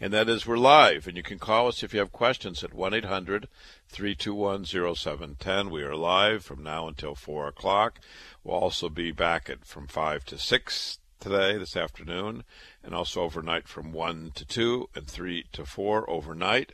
[0.00, 2.72] and that is we're live, and you can call us if you have questions at
[2.72, 3.48] 1 800
[3.88, 5.68] 321 0710.
[5.68, 8.00] We are live from now until 4 o'clock.
[8.42, 12.44] We'll also be back at from 5 to 6 today, this afternoon,
[12.82, 16.72] and also overnight from 1 to 2 and 3 to 4 overnight.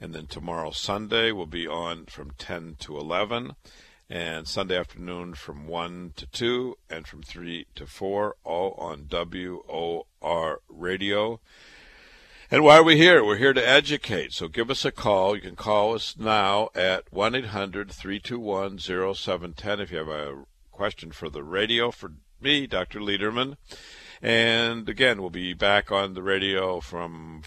[0.00, 3.54] And then tomorrow, Sunday, we'll be on from 10 to 11
[4.08, 10.60] and Sunday afternoon from 1 to 2 and from 3 to 4, all on WOR
[10.68, 11.40] radio.
[12.48, 13.24] And why are we here?
[13.24, 14.32] We're here to educate.
[14.32, 15.34] So give us a call.
[15.34, 21.10] You can call us now at 1 800 321 0710 if you have a question
[21.10, 23.00] for the radio for me, Dr.
[23.00, 23.56] Lederman.
[24.22, 27.42] And again, we'll be back on the radio from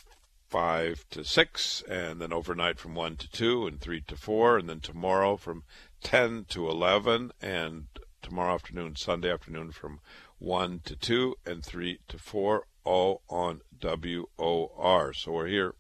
[0.50, 4.68] 5 to 6, and then overnight from 1 to 2 and 3 to 4, and
[4.70, 5.64] then tomorrow from
[6.02, 7.88] 10 to 11, and
[8.22, 10.00] tomorrow afternoon, Sunday afternoon from
[10.40, 15.14] 1 to 2 and 3 to 4, all on WOR.
[15.14, 15.76] So we're here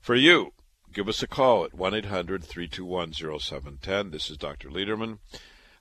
[0.00, 0.52] for you.
[0.92, 4.10] give us a call at 1 800 321 0710.
[4.10, 4.68] This is Dr.
[4.68, 5.18] Lederman.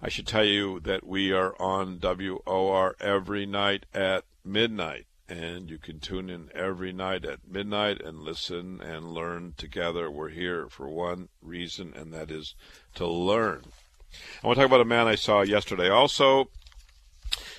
[0.01, 5.77] I should tell you that we are on WOR every night at midnight, and you
[5.77, 10.09] can tune in every night at midnight and listen and learn together.
[10.09, 12.55] We're here for one reason, and that is
[12.95, 13.63] to learn.
[14.43, 16.49] I want to talk about a man I saw yesterday also.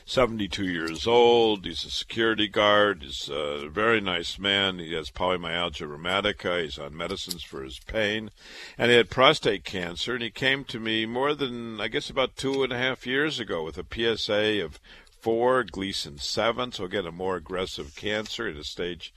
[0.04, 1.64] 72 years old.
[1.64, 3.02] He's a security guard.
[3.02, 4.78] He's a very nice man.
[4.78, 6.62] He has polymyalgia rheumatica.
[6.62, 8.30] He's on medicines for his pain.
[8.76, 10.14] And he had prostate cancer.
[10.14, 13.38] And he came to me more than, I guess, about two and a half years
[13.38, 14.80] ago with a PSA of
[15.22, 16.72] four, Gleason 7.
[16.72, 19.14] So, again, a more aggressive cancer at a stage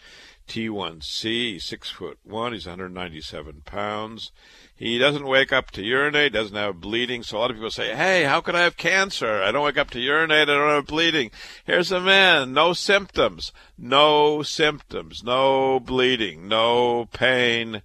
[0.48, 1.54] T1C.
[1.54, 2.54] He's six foot one.
[2.54, 4.32] He's 197 pounds.
[4.76, 7.24] He doesn't wake up to urinate, doesn't have bleeding.
[7.24, 9.41] So a lot of people say, Hey, how could I have cancer?
[9.41, 11.32] I don't wake up to urinate, I don't have bleeding.
[11.65, 17.82] Here's a man, no symptoms, no symptoms, no bleeding, no pain.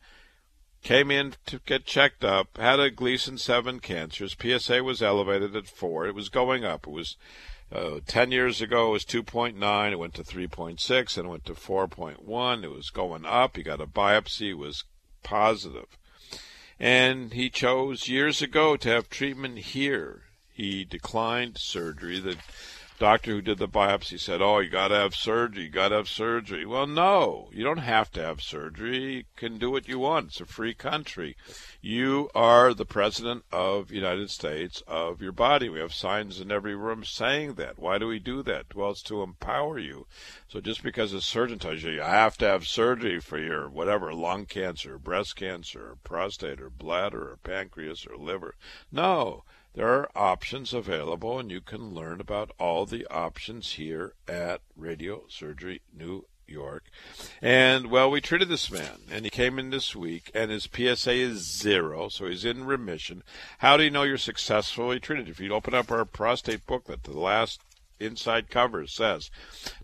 [0.83, 4.25] Came in to get checked up, had a Gleason 7 cancer.
[4.25, 6.07] His PSA was elevated at 4.
[6.07, 6.87] It was going up.
[6.87, 7.19] It was
[7.73, 9.93] uh, 10 years ago, it was 2.9.
[9.93, 12.65] It went to 3.6 and it went to 4.1.
[12.65, 13.57] It was going up.
[13.57, 14.55] He got a biopsy.
[14.55, 14.85] Was
[15.23, 15.87] positive.
[16.79, 20.23] And he chose years ago to have treatment here.
[20.53, 22.19] He declined surgery.
[22.19, 22.37] The
[23.01, 25.65] doctor who did the biopsy said, Oh, you got to have surgery.
[25.65, 26.67] You got to have surgery.
[26.67, 29.15] Well, no, you don't have to have surgery.
[29.15, 30.27] You can do what you want.
[30.27, 31.35] It's a free country.
[31.81, 35.71] You are the president of United States of your body.
[35.71, 37.79] We have signs in every room saying that.
[37.79, 38.75] Why do we do that?
[38.75, 40.07] Well, it's to empower you.
[40.47, 44.13] So just because a surgeon tells you you have to have surgery for your whatever
[44.13, 48.57] lung cancer, breast cancer, prostate, or bladder, or pancreas, or liver,
[48.93, 54.61] no, there are options available, and you can learn about all the options here at
[54.77, 56.85] Radio Surgery New York.
[57.41, 61.13] And well, we treated this man, and he came in this week, and his PSA
[61.13, 63.23] is zero, so he's in remission.
[63.59, 65.29] How do you know you're successfully treated?
[65.29, 67.61] If you open up our prostate booklet, the last
[68.01, 69.31] inside cover says,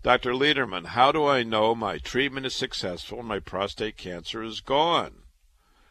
[0.03, 0.33] Dr.
[0.33, 5.23] Lederman, how do I know my treatment is successful and my prostate cancer is gone?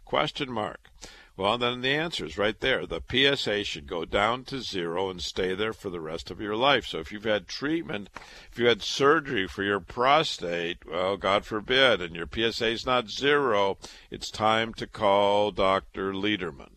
[0.05, 0.91] Question mark.
[1.37, 2.87] Well, then the answer is right there.
[2.87, 6.57] The PSA should go down to zero and stay there for the rest of your
[6.57, 6.87] life.
[6.87, 8.09] So if you've had treatment,
[8.51, 13.11] if you had surgery for your prostate, well, God forbid, and your PSA is not
[13.11, 13.77] zero,
[14.11, 16.15] it's time to call Dr.
[16.15, 16.71] Lederman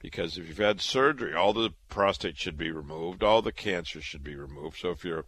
[0.00, 4.22] because if you've had surgery, all the prostate should be removed, all the cancer should
[4.22, 4.78] be removed.
[4.78, 5.24] So if your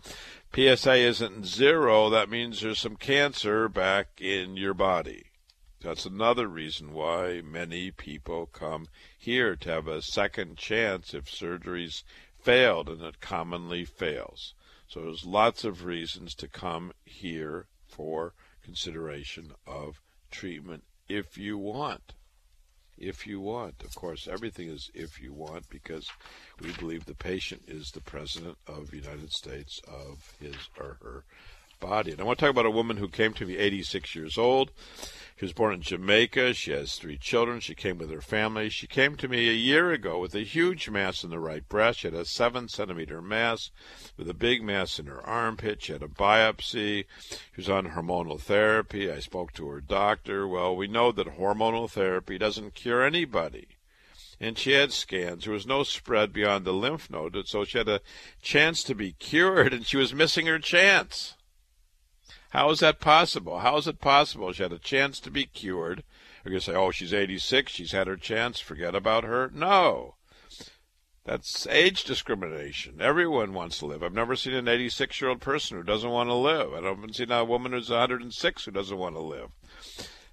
[0.55, 5.28] PSA isn't zero, that means there's some cancer back in your body.
[5.81, 12.05] That's another reason why many people come here to have a second chance if surgery's
[12.41, 14.55] failed, and it commonly fails.
[14.89, 22.15] So there's lots of reasons to come here for consideration of treatment if you want
[23.01, 23.83] if you want.
[23.85, 26.11] Of course, everything is if you want because
[26.61, 31.25] we believe the patient is the president of the United States of his or her
[31.81, 32.13] body.
[32.13, 34.71] And I want to talk about a woman who came to me 86 years old.
[35.39, 36.55] She was born in Jamaica.
[36.55, 37.61] She has three children.
[37.61, 38.71] She came with her family.
[38.71, 42.01] She came to me a year ago with a huge mass in the right breast.
[42.01, 43.71] She had a seven centimeter mass
[44.17, 45.81] with a big mass in her armpit.
[45.81, 47.05] She had a biopsy.
[47.31, 49.09] She was on hormonal therapy.
[49.09, 50.49] I spoke to her doctor.
[50.49, 53.69] Well, we know that hormonal therapy doesn't cure anybody
[54.41, 55.45] and she had scans.
[55.45, 58.01] There was no spread beyond the lymph node, so she had a
[58.41, 61.35] chance to be cured, and she was missing her chance.
[62.51, 63.59] How is that possible?
[63.59, 64.53] How is it possible?
[64.53, 66.03] She had a chance to be cured.
[66.45, 69.51] You're going to say, oh, she's 86, she's had her chance, forget about her.
[69.53, 70.15] No.
[71.25, 73.03] That's age discrimination.
[73.03, 74.03] Everyone wants to live.
[74.03, 76.73] I've never seen an 86 year old person who doesn't want to live.
[76.73, 79.51] I haven't seen a woman who's 106 who doesn't want to live.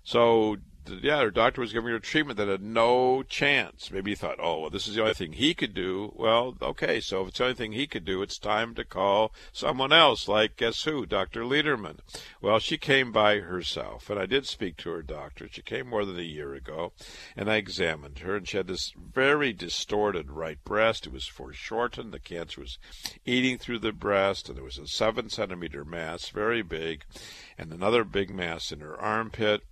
[0.06, 0.56] So
[1.02, 3.92] yeah, her doctor was giving her treatment that had no chance.
[3.92, 6.14] Maybe he thought, oh, well, this is the only thing he could do.
[6.16, 9.32] Well, okay, so if it's the only thing he could do, it's time to call
[9.52, 11.06] someone else, like guess who?
[11.06, 11.44] Dr.
[11.44, 12.00] Lederman.
[12.42, 15.48] Well, she came by herself, and I did speak to her doctor.
[15.52, 16.94] She came more than a year ago,
[17.36, 21.08] and I examined her, and she had this very distorted right breast.
[21.08, 22.12] It was foreshortened.
[22.12, 22.78] The cancer was
[23.26, 27.06] eating through the breast, and there was a seven centimeter mass, very big,
[27.58, 29.64] and another big mass in her armpit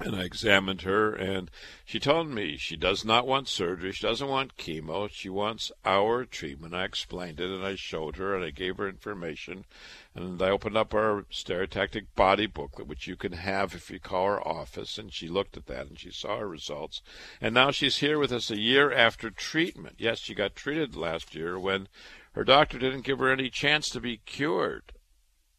[0.00, 1.50] and I examined her, and
[1.84, 3.92] she told me she does not want surgery.
[3.92, 5.08] She doesn't want chemo.
[5.08, 6.74] She wants our treatment.
[6.74, 9.64] I explained it, and I showed her, and I gave her information.
[10.12, 14.24] And I opened up our stereotactic body booklet, which you can have if you call
[14.24, 14.98] our office.
[14.98, 17.00] And she looked at that, and she saw her results.
[17.40, 19.96] And now she's here with us a year after treatment.
[19.98, 21.86] Yes, she got treated last year when
[22.32, 24.92] her doctor didn't give her any chance to be cured.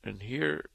[0.04, 0.66] And here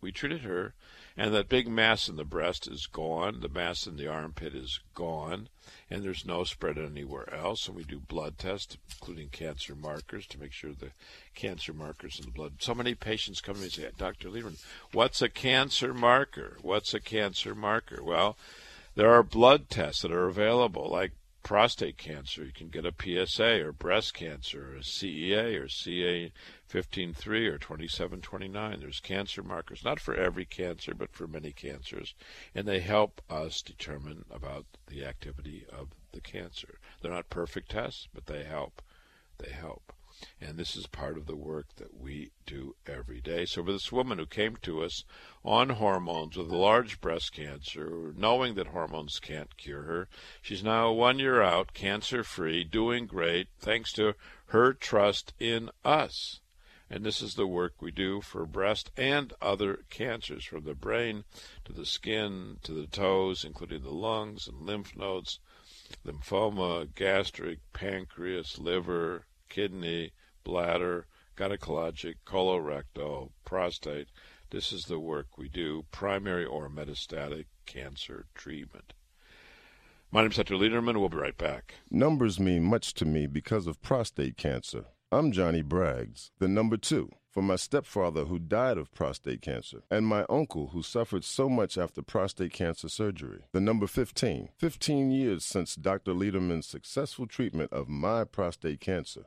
[0.00, 0.74] we treated her
[1.16, 3.38] And that big mass in the breast is gone.
[3.40, 5.48] The mass in the armpit is gone.
[5.88, 7.68] And there's no spread anywhere else.
[7.68, 10.90] And we do blood tests, including cancer markers, to make sure the
[11.34, 12.54] cancer markers in the blood.
[12.58, 14.28] So many patients come to me and say, Dr.
[14.28, 14.60] Lederman,
[14.92, 16.58] what's a cancer marker?
[16.62, 18.02] What's a cancer marker?
[18.02, 18.36] Well,
[18.96, 21.12] there are blood tests that are available, like
[21.44, 26.32] prostate cancer, you can get a PSA, or breast cancer, or a CEA, or CA
[26.68, 28.80] 15.3 or 27.29.
[28.80, 32.14] There's cancer markers, not for every cancer, but for many cancers,
[32.54, 36.78] and they help us determine about the activity of the cancer.
[37.00, 38.82] They're not perfect tests, but they help.
[39.38, 39.92] They help.
[40.40, 43.44] And this is part of the work that we do every day.
[43.44, 45.04] So, for this woman who came to us
[45.44, 50.08] on hormones with large breast cancer, knowing that hormones can't cure her,
[50.40, 54.14] she's now one year out, cancer free, doing great, thanks to
[54.46, 56.40] her trust in us.
[56.88, 61.24] And this is the work we do for breast and other cancers, from the brain
[61.64, 65.40] to the skin to the toes, including the lungs and lymph nodes,
[66.04, 70.12] lymphoma, gastric, pancreas, liver, kidney,
[70.44, 74.08] bladder, gynecologic, colorectal, prostate.
[74.50, 78.92] This is the work we do, primary or metastatic cancer treatment.
[80.12, 80.54] My name is Dr.
[80.54, 80.98] Lederman.
[81.00, 81.74] We'll be right back.
[81.90, 84.84] Numbers mean much to me because of prostate cancer.
[85.10, 90.06] I'm Johnny Braggs, the number two, for my stepfather who died of prostate cancer, and
[90.06, 93.44] my uncle who suffered so much after prostate cancer surgery.
[93.52, 96.12] The number 15, 15 years since Dr.
[96.12, 99.26] Lederman's successful treatment of my prostate cancer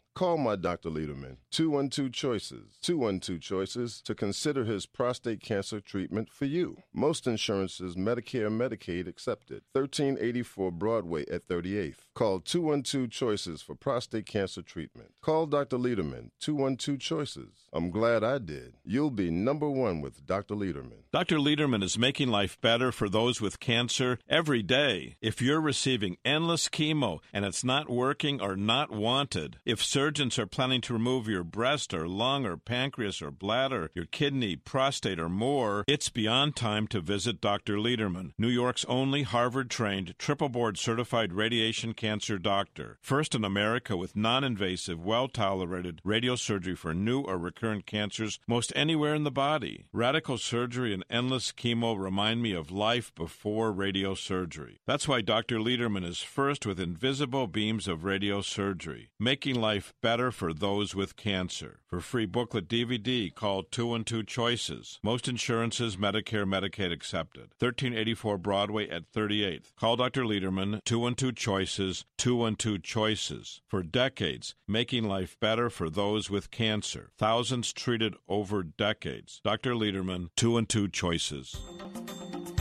[0.13, 0.89] Call my Dr.
[0.89, 6.77] Lederman, 212 Choices, 212 Choices, to consider his prostate cancer treatment for you.
[6.93, 9.63] Most insurances, Medicare Medicaid accepted.
[9.71, 11.95] 1384 Broadway at 38th.
[12.13, 15.11] Call 212 Choices for prostate cancer treatment.
[15.21, 15.77] Call Dr.
[15.77, 17.67] Lederman, 212 Choices.
[17.71, 18.73] I'm glad I did.
[18.83, 20.55] You'll be number one with Dr.
[20.55, 21.03] Lederman.
[21.13, 21.37] Dr.
[21.37, 25.15] Lederman is making life better for those with cancer every day.
[25.21, 30.47] If you're receiving endless chemo and it's not working or not wanted, if surgeons are
[30.47, 35.29] planning to remove your breast or lung or pancreas or bladder, your kidney, prostate, or
[35.29, 37.75] more, it's beyond time to visit Dr.
[37.75, 42.97] Lederman, New York's only Harvard trained, triple board certified radiation cancer doctor.
[42.99, 48.73] First in America with non invasive, well tolerated radiosurgery for new or recurrent cancers most
[48.75, 49.85] anywhere in the body.
[49.93, 54.79] Radical surgery and endless chemo remind me of life before radiosurgery.
[54.87, 55.59] That's why Dr.
[55.59, 61.79] Lederman is first with invisible beams of radiosurgery, making life better for those with cancer.
[61.87, 64.99] For free booklet DVD, call 2-2 Choices.
[65.03, 67.49] Most insurances, Medicare, Medicaid accepted.
[67.59, 69.75] 1384 Broadway at 38th.
[69.77, 70.23] Call Dr.
[70.23, 73.61] Lederman, 212 Choices, 2 and 2 Choices.
[73.67, 77.09] For decades, making life better for those with cancer.
[77.17, 79.41] Thousands treated over decades.
[79.43, 79.73] Dr.
[79.73, 81.57] Lederman, 212 Choices.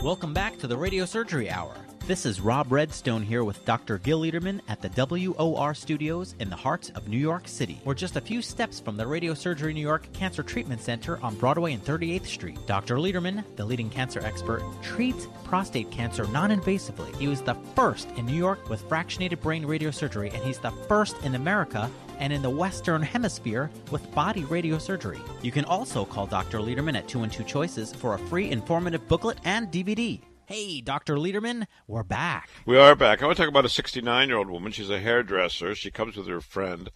[0.03, 1.77] Welcome back to the Radio Surgery Hour.
[2.07, 3.99] This is Rob Redstone here with Dr.
[3.99, 7.81] Gil Lederman at the WOR studios in the heart of New York City.
[7.85, 11.37] We're just a few steps from the Radio Surgery New York Cancer Treatment Center on
[11.37, 12.59] Broadway and 38th Street.
[12.67, 12.97] Dr.
[12.97, 17.15] Lederman, the leading cancer expert, treats prostate cancer non invasively.
[17.17, 21.17] He was the first in New York with fractionated brain radiosurgery, and he's the first
[21.23, 25.21] in America and in the Western Hemisphere with body radiosurgery.
[25.43, 26.59] You can also call Dr.
[26.59, 30.21] Lederman at 212 Choices for a free informative booklet and DVD.
[30.53, 31.15] Hey, Dr.
[31.15, 32.51] Lederman, we're back.
[32.67, 33.23] We are back.
[33.23, 34.73] I want to talk about a 69 year old woman.
[34.73, 35.77] She's a hairdresser.
[35.77, 36.91] She comes with her friend.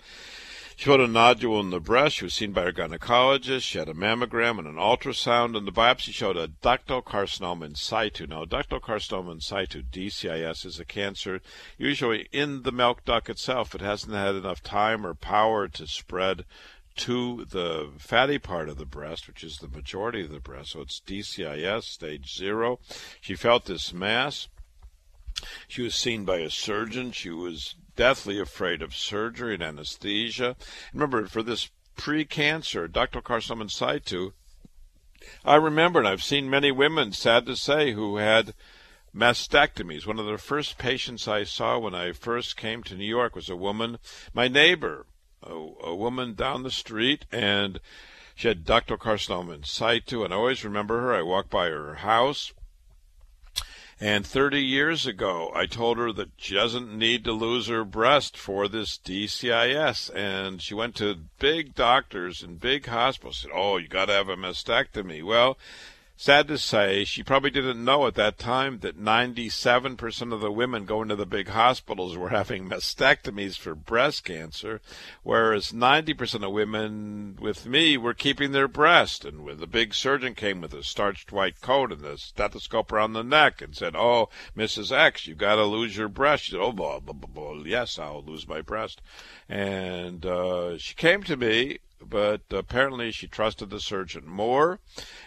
[0.74, 2.16] She had a nodule in the breast.
[2.16, 3.62] She was seen by her gynecologist.
[3.62, 7.74] She had a mammogram and an ultrasound, and the biopsy showed a ductal carcinoma in
[7.76, 8.26] situ.
[8.26, 11.40] Now, ductal carcinoma in situ, DCIS, is a cancer
[11.78, 13.72] usually in the milk duct itself.
[13.72, 16.44] It hasn't had enough time or power to spread
[16.96, 20.72] to the fatty part of the breast, which is the majority of the breast.
[20.72, 22.78] So it's DCIS, stage zero.
[23.20, 24.48] She felt this mass.
[25.66, 27.12] She was seen by a surgeon.
[27.12, 30.56] She was deathly afraid of surgery and anesthesia.
[30.92, 34.32] Remember, for this pre-cancer ductal carcinoma in situ,
[35.44, 38.54] I remember, and I've seen many women, sad to say, who had
[39.14, 40.06] mastectomies.
[40.06, 43.48] One of the first patients I saw when I first came to New York was
[43.48, 43.98] a woman,
[44.32, 45.06] my neighbor,
[45.46, 47.80] a, a woman down the street, and
[48.34, 50.24] she had ductal carcinoma in situ.
[50.24, 51.14] And I always remember her.
[51.14, 52.52] I walked by her house,
[54.00, 58.36] And 30 years ago, I told her that she doesn't need to lose her breast
[58.36, 60.10] for this DCIS.
[60.14, 63.38] And she went to big doctors and big hospitals.
[63.38, 65.56] Said, "Oh, you got to have a mastectomy." Well,
[66.16, 70.84] Sad to say, she probably didn't know at that time that 97% of the women
[70.84, 74.80] going to the big hospitals were having mastectomies for breast cancer,
[75.24, 79.24] whereas 90% of women with me were keeping their breast.
[79.24, 83.14] And when the big surgeon came with a starched white coat and the stethoscope around
[83.14, 84.92] the neck and said, "Oh, Mrs.
[84.92, 89.02] X, you got to lose your breast," she said, "Oh, yes, I'll lose my breast."
[89.48, 94.80] And uh, she came to me but apparently she trusted the surgeon more.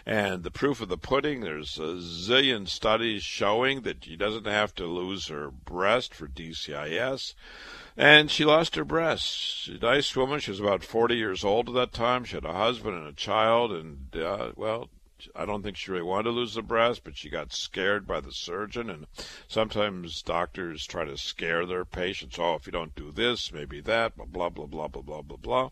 [0.06, 4.74] And the proof of the pudding, there's a zillion studies showing that she doesn't have
[4.76, 7.34] to lose her breast for DCIS.
[7.96, 9.26] And she lost her breast.
[9.26, 10.40] She's a nice woman.
[10.40, 12.24] She was about 40 years old at that time.
[12.24, 13.72] She had a husband and a child.
[13.72, 14.88] And, uh, well,
[15.34, 18.20] I don't think she really wanted to lose the breast, but she got scared by
[18.20, 18.90] the surgeon.
[18.90, 19.06] And
[19.46, 22.38] sometimes doctors try to scare their patients.
[22.38, 25.70] Oh, if you don't do this, maybe that, blah, blah, blah, blah, blah, blah, blah.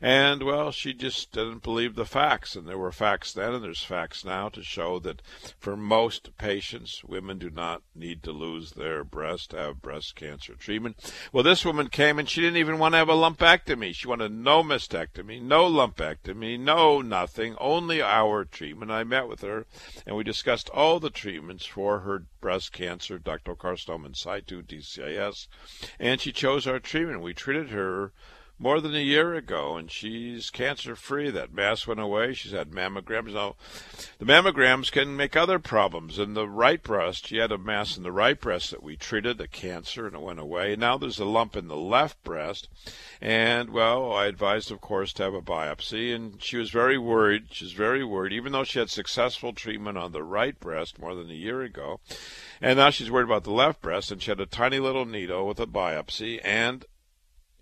[0.00, 2.56] And, well, she just didn't believe the facts.
[2.56, 5.22] And there were facts then, and there's facts now to show that
[5.58, 10.54] for most patients, women do not need to lose their breast to have breast cancer
[10.54, 11.12] treatment.
[11.32, 13.94] Well, this woman came and she didn't even want to have a lumpectomy.
[13.94, 19.40] She wanted no mastectomy, no lumpectomy, no nothing, only our treatment and I met with
[19.40, 19.66] her,
[20.06, 25.48] and we discussed all the treatments for her breast cancer, ductal carcinoma in situ, DCIS,
[25.98, 27.20] and she chose our treatment.
[27.20, 28.12] We treated her
[28.58, 31.30] more than a year ago, and she's cancer free.
[31.30, 32.32] That mass went away.
[32.32, 33.34] She's had mammograms.
[33.34, 33.56] Now,
[34.18, 36.18] the mammograms can make other problems.
[36.18, 39.36] In the right breast, she had a mass in the right breast that we treated,
[39.36, 40.74] the cancer, and it went away.
[40.74, 42.68] Now there's a lump in the left breast,
[43.20, 47.48] and well, I advised, of course, to have a biopsy, and she was very worried.
[47.50, 51.30] She's very worried, even though she had successful treatment on the right breast more than
[51.30, 52.00] a year ago.
[52.60, 55.46] And now she's worried about the left breast, and she had a tiny little needle
[55.46, 56.86] with a biopsy, and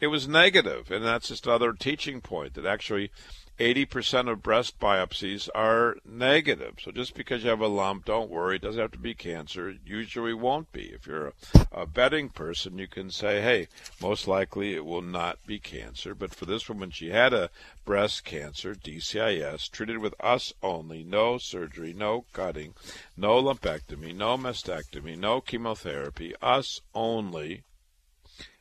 [0.05, 3.11] it was negative, and that's just another teaching point that actually
[3.59, 6.75] 80% of breast biopsies are negative.
[6.83, 8.57] So just because you have a lump, don't worry.
[8.57, 9.71] It doesn't have to be cancer.
[9.71, 10.93] It usually won't be.
[10.93, 11.33] If you're a,
[11.73, 16.15] a betting person, you can say, hey, most likely it will not be cancer.
[16.15, 17.49] But for this woman, she had a
[17.87, 22.75] breast cancer, DCIS, treated with us only, no surgery, no cutting,
[23.17, 27.63] no lumpectomy, no mastectomy, no chemotherapy, us only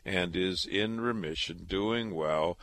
[0.05, 2.57] and is in remission, doing well.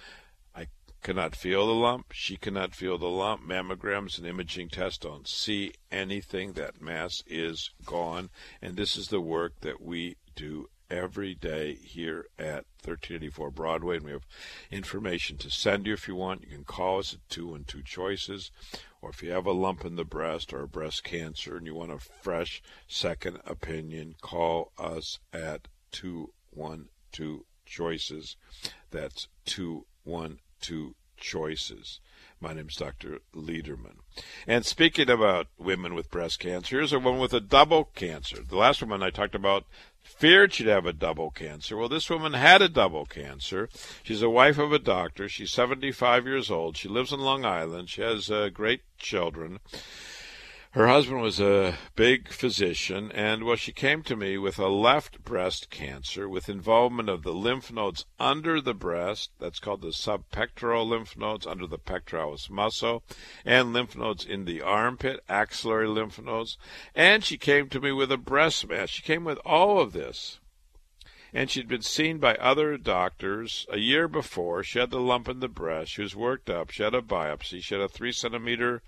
[0.55, 0.66] I
[1.03, 2.12] cannot feel the lump.
[2.12, 3.43] She cannot feel the lump.
[3.43, 6.53] Mammograms and imaging tests don't see anything.
[6.53, 8.30] That mass is gone.
[8.61, 13.97] And this is the work that we do every day here at 1384 Broadway.
[13.97, 14.26] And we have
[14.70, 16.43] information to send you if you want.
[16.43, 18.51] You can call us at 212 Choices.
[19.01, 21.93] Or if you have a lump in the breast or breast cancer and you want
[21.93, 28.36] a fresh second opinion, call us at 212 two choices.
[28.90, 32.00] That's two one two choices.
[32.40, 33.18] My name is Dr.
[33.34, 33.98] Lederman.
[34.46, 38.38] And speaking about women with breast cancer, here's a woman with a double cancer.
[38.42, 39.66] The last woman I talked about
[40.02, 41.76] feared she'd have a double cancer.
[41.76, 43.68] Well, this woman had a double cancer.
[44.02, 45.28] She's a wife of a doctor.
[45.28, 46.78] She's 75 years old.
[46.78, 47.90] She lives in Long Island.
[47.90, 49.61] She has uh, great children.
[50.73, 55.25] Her husband was a big physician, and well, she came to me with a left
[55.25, 60.89] breast cancer with involvement of the lymph nodes under the breast, that's called the subpectoral
[60.89, 63.03] lymph nodes under the pectoralis muscle,
[63.45, 66.57] and lymph nodes in the armpit, axillary lymph nodes,
[66.95, 68.91] and she came to me with a breast mass.
[68.91, 70.39] She came with all of this.
[71.33, 74.64] And she'd been seen by other doctors a year before.
[74.64, 75.93] She had the lump in the breast.
[75.93, 76.71] She was worked up.
[76.71, 77.62] She had a biopsy.
[77.62, 78.83] She had a three centimeter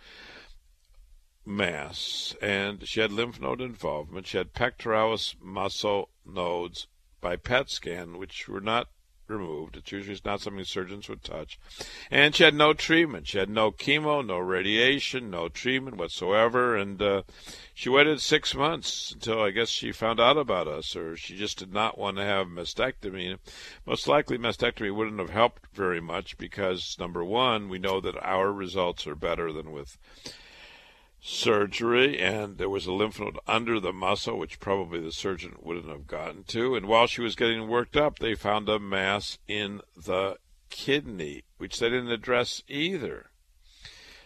[1.44, 4.26] mass, and she had lymph node involvement.
[4.26, 6.86] She had pectoralis muscle nodes
[7.20, 8.88] by PET scan, which were not
[9.28, 9.76] removed.
[9.76, 11.58] It's usually not something surgeons would touch.
[12.10, 13.26] And she had no treatment.
[13.26, 16.76] She had no chemo, no radiation, no treatment whatsoever.
[16.76, 17.22] And uh,
[17.74, 21.58] she waited six months until I guess she found out about us, or she just
[21.58, 23.38] did not want to have mastectomy.
[23.86, 28.52] Most likely, mastectomy wouldn't have helped very much because, number one, we know that our
[28.52, 29.96] results are better than with
[31.24, 35.88] surgery, and there was a lymph node under the muscle, which probably the surgeon wouldn't
[35.88, 36.74] have gotten to.
[36.74, 40.36] And while she was getting worked up, they found a mass in the
[40.68, 43.30] kidney, which they didn't address either.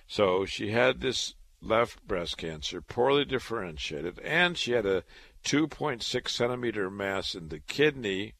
[0.08, 5.04] So she had this left breast cancer, poorly differentiated, and she had a
[5.44, 8.34] 2.6 centimeter mass in the kidney,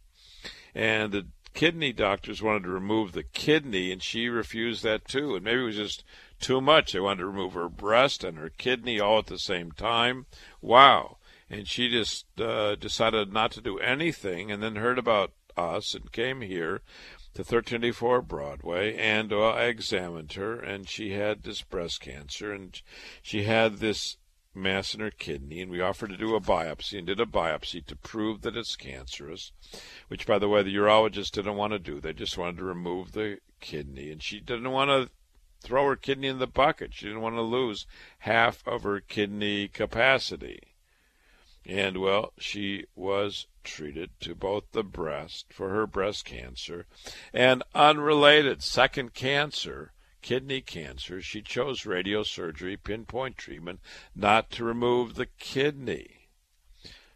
[0.75, 5.35] and the kidney doctors wanted to remove the kidney, and she refused that too.
[5.35, 6.05] And maybe it was just
[6.41, 6.93] too much.
[6.93, 10.27] They wanted to remove her breast and her kidney all at the same time.
[10.61, 11.19] Wow.
[11.49, 16.11] and she just uh, decided not to do anything, and then heard about us and
[16.13, 16.81] came here
[17.35, 22.81] to 1384 Broadway, and uh, I examined her, and she had this breast cancer, and
[23.23, 24.17] she had this
[24.55, 27.85] mass in her kidney, and we offered to do a biopsy and did a biopsy
[27.87, 29.53] to prove that it's cancerous,
[30.09, 32.01] which, by the way, the urologist didn't want to do.
[32.01, 35.11] They just wanted to remove the kidney, and she didn't want to
[35.67, 36.95] throw her kidney in the bucket.
[36.95, 37.87] She didn't want to lose
[38.21, 40.61] half of her kidney capacity.
[41.67, 46.87] And well, she was treated to both the breast for her breast cancer
[47.33, 49.93] and unrelated second cancer
[50.27, 53.79] kidney cancer, she chose radiosurgery pinpoint treatment
[54.13, 56.31] not to remove the kidney.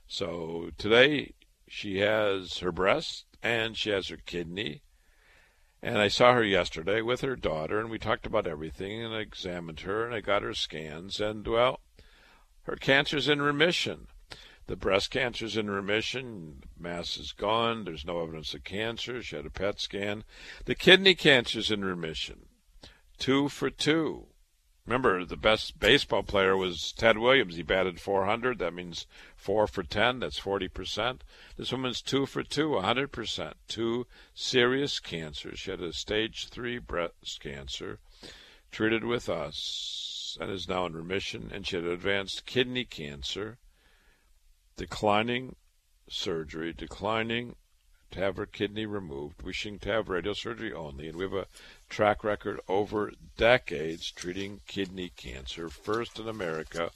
[0.07, 1.35] So today
[1.67, 4.83] she has her breast and she has her kidney.
[5.83, 9.21] And I saw her yesterday with her daughter, and we talked about everything, and I
[9.21, 11.81] examined her, and I got her scans, and well,
[12.65, 14.09] her cancer's in remission.
[14.67, 19.47] The breast cancer's in remission, mass is gone, there's no evidence of cancer, she had
[19.47, 20.23] a PET scan.
[20.67, 22.47] The kidney cancer's in remission
[23.21, 24.27] two for two.
[24.91, 27.55] Remember, the best baseball player was Ted Williams.
[27.55, 28.59] He batted 400.
[28.59, 30.19] That means four for 10.
[30.19, 31.21] That's 40%.
[31.57, 33.53] This woman's two for two, 100%.
[33.69, 35.61] Two serious cancers.
[35.61, 38.01] She had a stage three breast cancer,
[38.73, 41.53] treated with us, and is now in remission.
[41.55, 43.59] And she had advanced kidney cancer,
[44.77, 45.55] declining
[46.09, 47.55] surgery, declining
[48.11, 51.09] to have her kidney removed, wishing to have radiosurgery only.
[51.09, 51.47] And we have a
[51.91, 56.91] track record over decades treating kidney cancer, first in America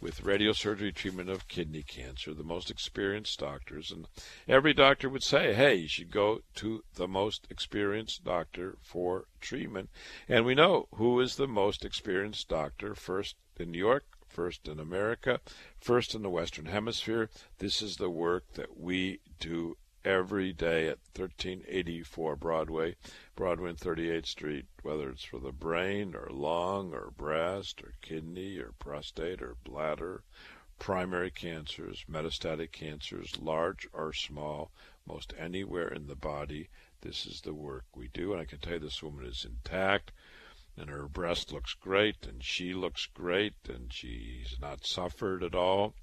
[0.00, 3.90] with radiosurgery treatment of kidney cancer, the most experienced doctors.
[3.90, 4.06] And
[4.46, 9.90] every doctor would say, hey, you should go to the most experienced doctor for treatment.
[10.28, 14.78] And we know who is the most experienced doctor, first in New York, first in
[14.78, 15.40] America,
[15.80, 17.30] first in the Western Hemisphere.
[17.58, 19.76] This is the work that we do
[20.06, 22.94] every day at 1384 Broadway,
[23.34, 28.56] Broadway and 38th Street, whether it's for the brain or lung or breast or kidney
[28.58, 30.22] or prostate or bladder,
[30.78, 34.70] primary cancers, metastatic cancers, large or small,
[35.04, 36.68] most anywhere in the body.
[37.00, 40.12] This is the work we do, and I can tell you this woman is intact
[40.76, 45.94] and her breast looks great and she looks great and she's not suffered at all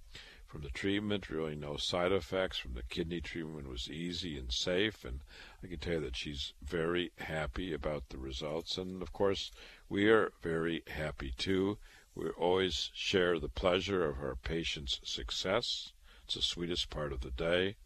[0.53, 5.03] from the treatment, really no side effects from the kidney treatment was easy and safe
[5.03, 5.21] and
[5.63, 9.49] I can tell you that she's very happy about the results and of course
[9.89, 11.79] we are very happy too.
[12.13, 15.91] We always share the pleasure of our patients' success.
[16.25, 17.77] It's the sweetest part of the day.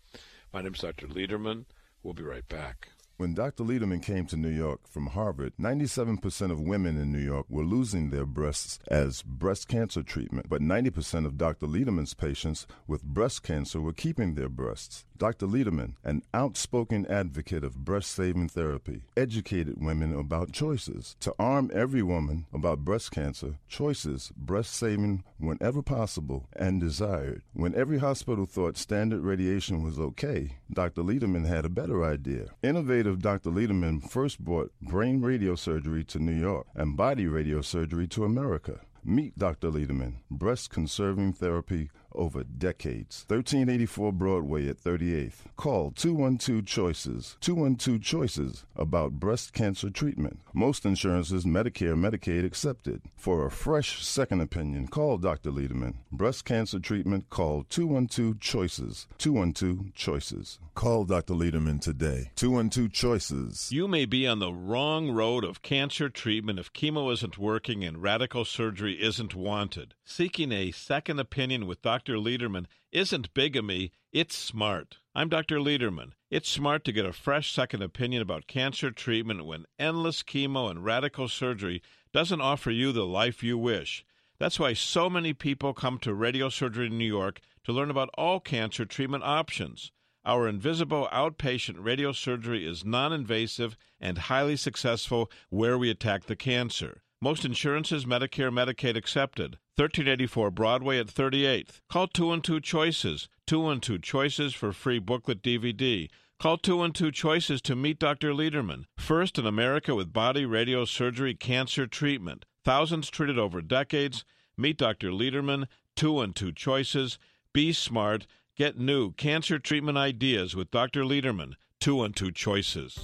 [0.52, 1.08] My name is Dr.
[1.08, 1.68] Lederman.
[2.04, 2.90] We'll be right back.
[3.20, 3.64] When Dr.
[3.64, 8.12] Lederman came to New York from Harvard, 97% of women in New York were losing
[8.12, 11.66] their breasts as breast cancer treatment, but 90% of Dr.
[11.66, 15.04] Lederman's patients with breast cancer were keeping their breasts.
[15.18, 15.48] Dr.
[15.48, 21.16] Lederman, an outspoken advocate of breast saving therapy, educated women about choices.
[21.22, 27.42] To arm every woman about breast cancer, choices, breast saving whenever possible and desired.
[27.54, 31.02] When every hospital thought standard radiation was okay, Dr.
[31.02, 32.50] Lederman had a better idea.
[32.62, 33.50] Innovative Dr.
[33.50, 38.82] Lederman first brought brain radiosurgery to New York and body radiosurgery to America.
[39.04, 39.70] Meet Dr.
[39.70, 43.26] Lederman, breast conserving therapy over decades.
[43.28, 45.46] 1384 Broadway at 38th.
[45.56, 47.38] Call 212 Choices.
[47.42, 50.40] 212 Choices about breast cancer treatment.
[50.54, 53.02] Most insurances, Medicare, Medicaid accepted.
[53.16, 55.52] For a fresh second opinion, call Dr.
[55.52, 55.96] Lederman.
[56.12, 59.08] Breast cancer treatment, call 212 Choices.
[59.18, 60.60] 212 Choices.
[60.76, 61.34] Call Dr.
[61.34, 62.32] Lederman today.
[62.36, 63.72] 212 Choices.
[63.72, 68.02] You may be on the wrong road of cancer treatment if chemo isn't working and
[68.02, 69.96] radical surgery isn't wanted.
[70.06, 72.07] Seeking a second opinion with Dr.
[72.08, 72.20] Dr.
[72.20, 75.00] Lederman isn't bigamy, it's smart.
[75.14, 75.60] I'm Dr.
[75.60, 76.14] Lederman.
[76.32, 80.86] It's smart to get a fresh second opinion about cancer treatment when endless chemo and
[80.86, 81.82] radical surgery
[82.14, 84.06] doesn't offer you the life you wish.
[84.40, 88.40] That's why so many people come to Radiosurgery in New York to learn about all
[88.40, 89.92] cancer treatment options.
[90.24, 97.04] Our invisible outpatient radiosurgery is non invasive and highly successful where we attack the cancer.
[97.20, 99.58] Most insurances, Medicare, Medicaid accepted.
[99.76, 101.82] 1384 Broadway at 38th.
[101.90, 103.28] Call 212 Choices.
[103.48, 106.10] 212 Choices for free booklet DVD.
[106.40, 108.34] Call 212 Choices to meet Dr.
[108.34, 112.46] Lederman, first in America with body radio surgery cancer treatment.
[112.64, 114.24] Thousands treated over decades.
[114.56, 115.10] Meet Dr.
[115.10, 115.66] Lederman,
[115.96, 117.18] 212 Choices.
[117.52, 118.28] Be smart.
[118.56, 121.02] Get new cancer treatment ideas with Dr.
[121.02, 123.00] Lederman, 212 Choices.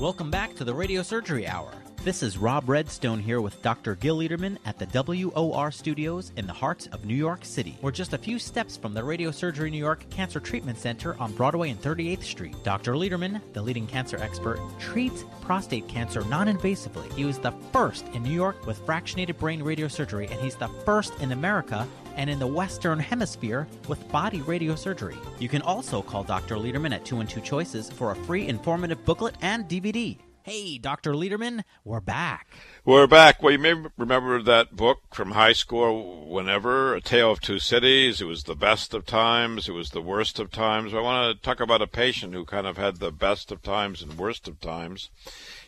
[0.00, 1.72] Welcome back to the Radio Surgery Hour.
[2.02, 3.94] This is Rob Redstone here with Dr.
[3.94, 7.76] Gil Lederman at the WOR studios in the heart of New York City.
[7.82, 11.68] We're just a few steps from the Radiosurgery New York Cancer Treatment Center on Broadway
[11.68, 12.56] and 38th Street.
[12.64, 12.94] Dr.
[12.94, 17.12] Lederman, the leading cancer expert, treats prostate cancer non invasively.
[17.12, 21.12] He was the first in New York with fractionated brain radiosurgery, and he's the first
[21.20, 21.86] in America
[22.16, 25.18] and in the Western Hemisphere with body radiosurgery.
[25.38, 26.54] You can also call Dr.
[26.54, 30.16] Lederman at 212 Choices for a free informative booklet and DVD.
[30.42, 31.12] Hey, Dr.
[31.12, 32.48] Lederman, we're back.
[32.86, 33.42] We're back.
[33.42, 38.22] Well, you may remember that book from high school, whenever, A Tale of Two Cities.
[38.22, 40.94] It was the best of times, it was the worst of times.
[40.94, 44.00] I want to talk about a patient who kind of had the best of times
[44.00, 45.10] and worst of times.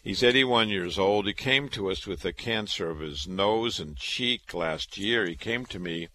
[0.02, 1.26] He's 81 years old.
[1.26, 5.26] He came to us with a cancer of his nose and cheek last year.
[5.26, 6.08] He came to me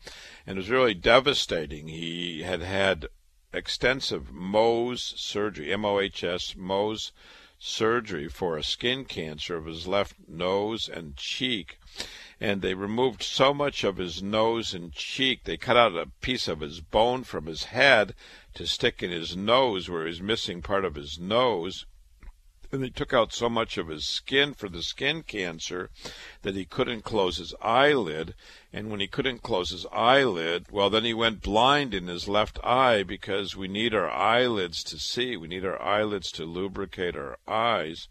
[0.48, 1.90] and it was really devastating.
[1.90, 3.06] He had had
[3.54, 7.12] extensive Mohs surgery, M O H S, Mohs
[7.60, 11.80] surgery for a skin cancer of his left nose and cheek.
[12.40, 16.48] And they removed so much of his nose and cheek, they cut out a piece
[16.48, 18.14] of his bone from his head
[18.54, 21.86] to stick in his nose where he's missing part of his nose
[22.72, 25.90] and they took out so much of his skin for the skin cancer
[26.42, 28.34] that he couldn't close his eyelid.
[28.74, 32.60] And when he couldn't close his eyelid, well, then he went blind in his left
[32.64, 35.38] eye because we need our eyelids to see.
[35.38, 38.08] We need our eyelids to lubricate our eyes.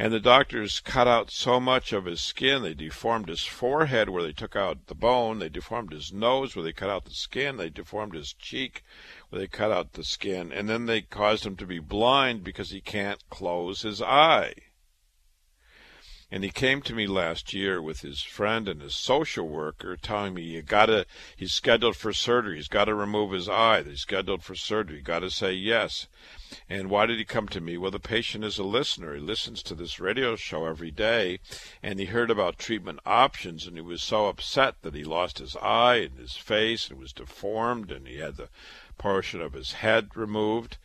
[0.00, 2.62] And the doctors cut out so much of his skin.
[2.62, 5.40] They deformed his forehead where they took out the bone.
[5.40, 7.56] They deformed his nose where they cut out the skin.
[7.56, 8.84] They deformed his cheek
[9.28, 10.52] where they cut out the skin.
[10.52, 14.54] And then they caused him to be blind because he can't close his eye.
[16.30, 20.32] And he came to me last year with his friend and his social worker telling
[20.32, 24.54] me you gotta he's scheduled for surgery, he's gotta remove his eye, he's scheduled for
[24.54, 26.06] surgery, gotta say yes.
[26.68, 27.76] And why did he come to me?
[27.76, 29.14] Well the patient is a listener.
[29.14, 31.40] He listens to this radio show every day
[31.82, 35.56] and he heard about treatment options and he was so upset that he lost his
[35.56, 38.48] eye and his face and was deformed and he had the
[38.96, 40.78] portion of his head removed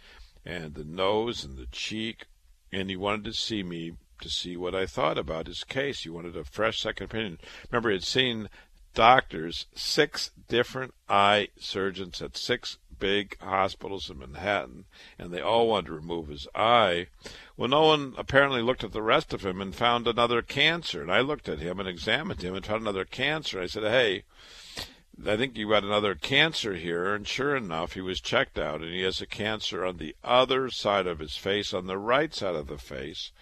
[0.45, 2.25] and the nose and the cheek
[2.71, 6.01] and he wanted to see me to see what I thought about his case.
[6.03, 7.37] He wanted a fresh second opinion.
[7.69, 8.49] Remember, he had seen
[8.93, 14.85] doctors, six different eye surgeons at six big hospitals in Manhattan,
[15.19, 17.07] and they all wanted to remove his eye.
[17.57, 21.01] Well, no one apparently looked at the rest of him and found another cancer.
[21.01, 23.59] And I looked at him and examined him and found another cancer.
[23.59, 24.23] I said, hey,
[25.27, 27.13] I think you got another cancer here.
[27.13, 30.69] And sure enough, he was checked out, and he has a cancer on the other
[30.69, 33.33] side of his face, on the right side of the face.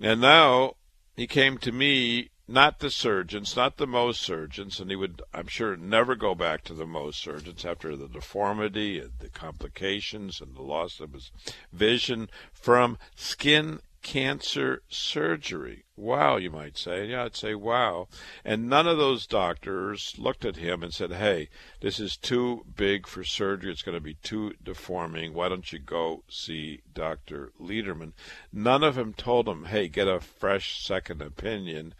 [0.00, 0.76] And now
[1.14, 5.46] he came to me, not the surgeons, not the Mohs surgeons, and he would, I'm
[5.46, 10.54] sure, never go back to the Mohs surgeons after the deformity and the complications and
[10.54, 11.30] the loss of his
[11.72, 15.84] vision from skin cancer surgery.
[15.96, 17.06] Wow, you might say.
[17.06, 18.08] Yeah, I'd say wow.
[18.44, 21.48] And none of those doctors looked at him and said, hey,
[21.80, 23.72] this is too big for surgery.
[23.72, 25.32] It's going to be too deforming.
[25.32, 27.52] Why don't you go see Dr.
[27.58, 28.12] Lederman?
[28.52, 31.94] None of them told him, hey, get a fresh second opinion.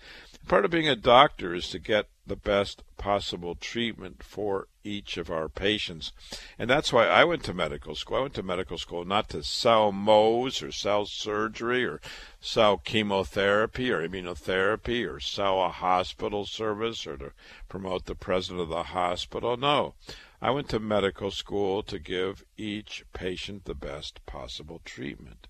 [0.47, 5.31] Part of being a doctor is to get the best possible treatment for each of
[5.31, 6.13] our patients.
[6.59, 8.19] And that's why I went to medical school.
[8.19, 12.01] I went to medical school not to sell Mohs or sell surgery or
[12.41, 17.33] sell chemotherapy or immunotherapy or sell a hospital service or to
[17.69, 19.57] promote the president of the hospital.
[19.57, 19.95] No.
[20.43, 25.47] I went to medical school to give each patient the best possible treatment.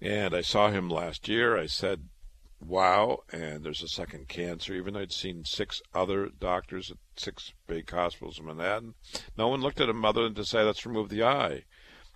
[0.00, 1.56] And I saw him last year.
[1.56, 2.08] I said,
[2.60, 4.74] wow, and there's a second cancer.
[4.74, 8.94] Even though I'd seen six other doctors at six big hospitals in Manhattan,
[9.36, 11.64] no one looked at him other than to say, let's remove the eye.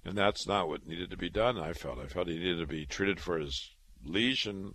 [0.04, 1.98] And that's not what needed to be done, I felt.
[1.98, 3.70] I felt he needed to be treated for his
[4.02, 4.74] lesion,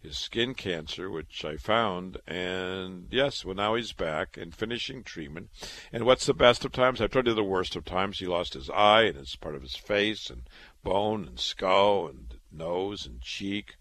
[0.00, 2.18] his skin cancer, which I found.
[2.26, 5.50] And yes, well, now he's back and finishing treatment.
[5.92, 7.00] And what's the best of times?
[7.00, 8.20] I've told you the worst of times.
[8.20, 10.42] He lost his eye and it's part of his face and
[10.84, 13.74] bone and skull and nose and cheek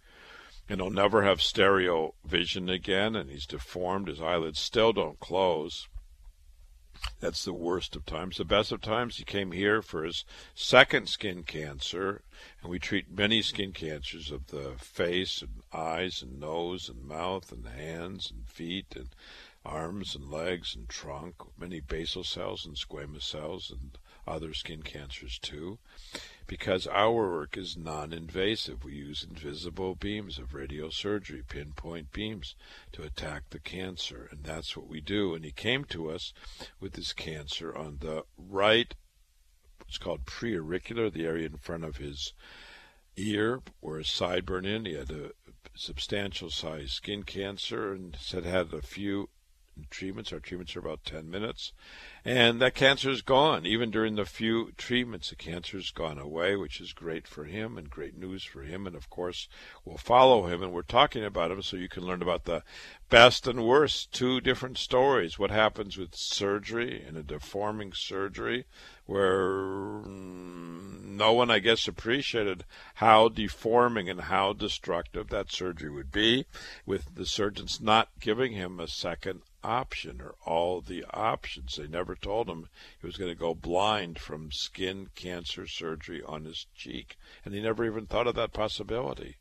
[0.69, 4.07] and he'll never have stereo vision again, and he's deformed.
[4.07, 5.87] His eyelids still don't close.
[7.19, 8.37] That's the worst of times.
[8.37, 12.21] The best of times, he came here for his second skin cancer,
[12.61, 17.51] and we treat many skin cancers of the face and eyes and nose and mouth
[17.51, 19.09] and hands and feet and
[19.65, 23.97] arms and legs and trunk, many basal cells and squamous cells and
[24.29, 25.79] other skin cancers too
[26.49, 28.83] because our work is non invasive.
[28.83, 32.55] We use invisible beams of radiosurgery, pinpoint beams,
[32.93, 34.27] to attack the cancer.
[34.31, 35.35] And that's what we do.
[35.35, 36.33] And he came to us
[36.79, 38.93] with this cancer on the right,
[39.87, 42.33] it's called preauricular, the area in front of his
[43.15, 44.85] ear where his sideburn in.
[44.85, 45.31] He had a
[45.75, 49.29] substantial size skin cancer and had had a few
[49.89, 50.33] treatments.
[50.33, 51.73] Our treatments are about 10 minutes.
[52.25, 53.65] And that cancer is gone.
[53.65, 57.77] Even during the few treatments, the cancer has gone away, which is great for him
[57.77, 58.85] and great news for him.
[58.85, 59.47] And of course,
[59.85, 62.63] we'll follow him and we're talking about him so you can learn about the
[63.09, 64.11] best and worst.
[64.11, 65.39] Two different stories.
[65.39, 68.65] What happens with surgery and a deforming surgery
[69.09, 72.63] where mm, no one, I guess, appreciated
[72.95, 76.45] how deforming and how destructive that surgery would be,
[76.85, 81.75] with the surgeons not giving him a second option or all the options.
[81.75, 86.45] They never told him he was going to go blind from skin cancer surgery on
[86.45, 89.37] his cheek, and he never even thought of that possibility.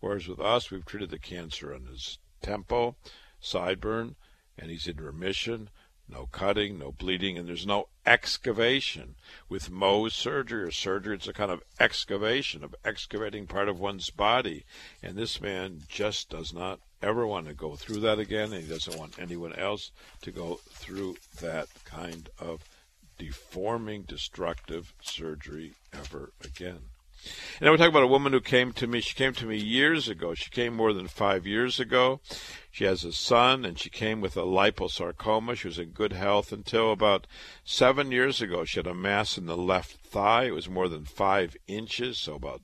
[0.00, 2.96] Whereas with us, we've treated the cancer on his temple,
[3.40, 4.16] sideburn,
[4.58, 5.70] and he's in remission.
[6.10, 9.16] No cutting, no bleeding, and there's no excavation.
[9.48, 14.08] With Mohs surgery or surgery, it's a kind of excavation of excavating part of one's
[14.08, 14.64] body.
[15.02, 18.68] And this man just does not ever want to go through that again, and he
[18.68, 19.90] doesn't want anyone else
[20.22, 22.64] to go through that kind of
[23.18, 26.80] deforming, destructive surgery ever again.
[27.58, 29.00] And I would talk about a woman who came to me.
[29.00, 30.34] She came to me years ago.
[30.34, 32.20] She came more than five years ago.
[32.70, 35.56] She has a son, and she came with a liposarcoma.
[35.56, 37.26] She was in good health until about
[37.64, 38.64] seven years ago.
[38.64, 40.44] She had a mass in the left thigh.
[40.44, 42.62] It was more than five inches, so about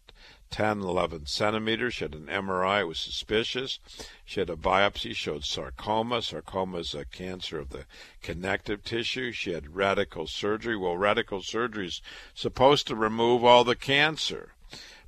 [0.55, 1.95] 10, 11 centimeters.
[1.95, 3.81] She had an MRI, it was suspicious.
[4.25, 6.23] She had a biopsy, showed sarcoma.
[6.23, 7.87] Sarcoma is a cancer of the
[8.23, 9.33] connective tissue.
[9.33, 10.77] She had radical surgery.
[10.77, 12.01] Well, radical surgery is
[12.35, 14.55] supposed to remove all the cancer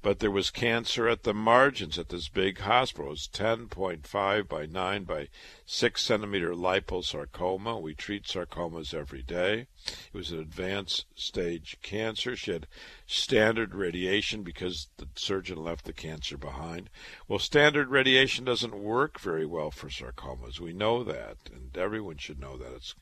[0.03, 3.09] but there was cancer at the margins at this big hospital.
[3.09, 5.29] It was 10.5 by 9 by
[5.65, 7.81] 6 centimeter liposarcoma.
[7.81, 9.67] We treat sarcomas every day.
[9.87, 12.35] It was an advanced stage cancer.
[12.35, 12.67] She had
[13.07, 16.91] standard radiation because the surgeon left the cancer behind.
[17.29, 20.59] Well, standard radiation doesn't work very well for sarcomas.
[20.59, 22.75] We know that, and everyone should know that.
[22.75, 22.95] It's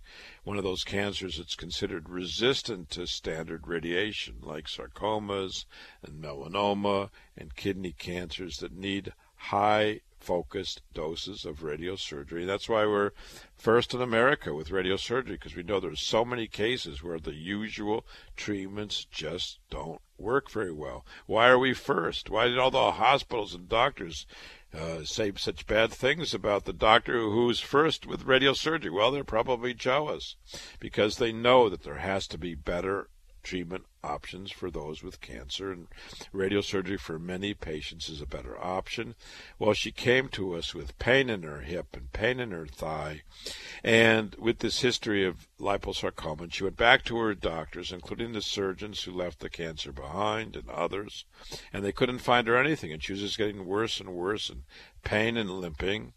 [0.43, 5.65] one of those cancers that's considered resistant to standard radiation, like sarcomas
[6.03, 12.47] and melanoma and kidney cancers that need high focused doses of radiosurgery.
[12.47, 13.11] That's why we're
[13.57, 18.07] first in America with radiosurgery because we know there's so many cases where the usual
[18.35, 21.05] treatments just don't work very well.
[21.27, 22.31] Why are we first?
[22.31, 24.27] Why did all the hospitals and doctors
[24.73, 28.93] uh, say such bad things about the doctor who's first with radiosurgery?
[28.93, 30.37] Well, they're probably jealous
[30.81, 33.09] because they know that there has to be better
[33.45, 35.87] treatment options for those with cancer, and
[36.33, 39.15] radiosurgery for many patients is a better option.
[39.59, 43.23] Well, she came to us with pain in her hip and pain in her thigh,
[43.85, 48.43] and with this history of liposarcoma, and she went back to her doctors, including the
[48.43, 51.25] surgeons who left the cancer behind and others,
[51.73, 54.63] and they couldn't find her anything, and she was just getting worse and worse, and
[55.05, 56.15] pain and limping.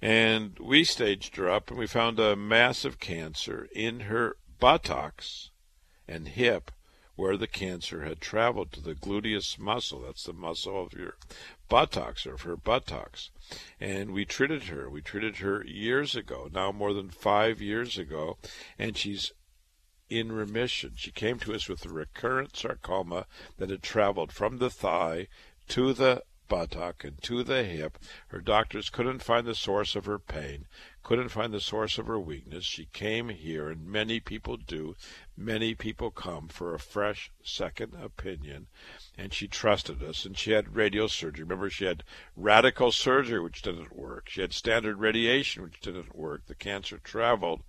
[0.00, 5.51] And we staged her up, and we found a massive cancer in her buttocks
[6.12, 6.70] and hip
[7.14, 10.00] where the cancer had traveled to the gluteus muscle.
[10.00, 11.16] That's the muscle of your
[11.68, 13.30] buttocks or of her buttocks.
[13.80, 14.88] And we treated her.
[14.88, 18.38] We treated her years ago, now more than five years ago,
[18.78, 19.32] and she's
[20.08, 20.92] in remission.
[20.96, 23.26] She came to us with a recurrent sarcoma
[23.58, 25.28] that had traveled from the thigh
[25.68, 27.98] to the buttock and to the hip.
[28.28, 30.66] Her doctors couldn't find the source of her pain,
[31.02, 32.64] couldn't find the source of her weakness.
[32.64, 34.94] She came here, and many people do.
[35.36, 38.68] Many people come for a fresh second opinion,
[39.18, 40.24] and she trusted us.
[40.24, 41.40] And she had radiosurgery.
[41.40, 42.04] Remember, she had
[42.36, 44.28] radical surgery, which didn't work.
[44.28, 46.46] She had standard radiation, which didn't work.
[46.46, 47.62] The cancer traveled.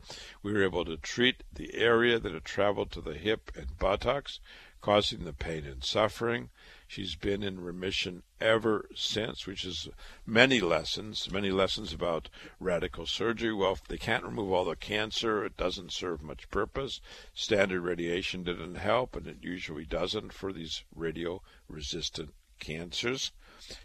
[0.43, 4.39] We were able to treat the area that had traveled to the hip and buttocks,
[4.81, 6.49] causing the pain and suffering.
[6.87, 9.89] She's been in remission ever since, which is
[10.25, 12.29] many lessons, many lessons about
[12.59, 13.53] radical surgery.
[13.53, 16.99] Well, if they can't remove all the cancer, it doesn't serve much purpose.
[17.33, 23.31] Standard radiation didn't help, and it usually doesn't for these radio resistant cancers.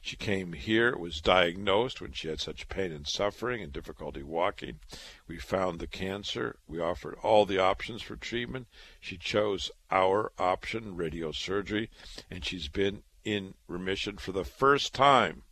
[0.01, 4.81] She came here, was diagnosed when she had such pain and suffering and difficulty walking.
[5.27, 6.59] We found the cancer.
[6.67, 8.67] We offered all the options for treatment.
[9.01, 11.89] She chose our option, radiosurgery,
[12.31, 15.43] and she's been in remission for the first time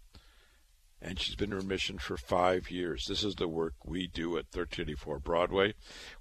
[1.06, 3.06] and she's been in remission for five years.
[3.06, 5.74] This is the work we do at 1384 Broadway.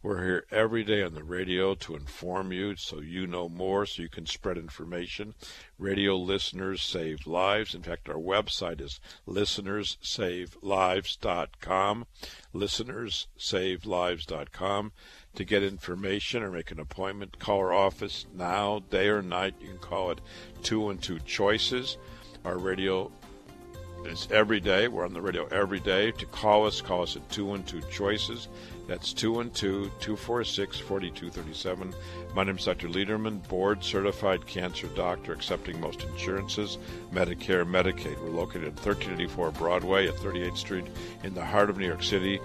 [0.03, 4.03] We're here every day on the radio to inform you so you know more, so
[4.03, 5.33] you can spread information.
[5.79, 7.73] Radio listeners save lives.
[7.73, 12.05] In fact, our website is listenerssavelives.com.
[12.53, 14.91] Listenerssavelives.com.
[15.33, 19.55] To get information or make an appointment, call our office now, day or night.
[19.59, 20.21] You can call it
[20.61, 21.97] 212 Choices.
[22.45, 23.11] Our radio
[24.05, 24.87] It's every day.
[24.87, 26.11] We're on the radio every day.
[26.11, 28.47] To call us, call us at 212 Choices.
[28.87, 31.93] That's 212 246 4237.
[32.35, 32.87] My name is Dr.
[32.87, 36.77] Lederman, board certified cancer doctor, accepting most insurances,
[37.11, 38.21] Medicare, Medicaid.
[38.21, 40.85] We're located at 1384 Broadway at 38th Street
[41.23, 42.39] in the heart of New York City.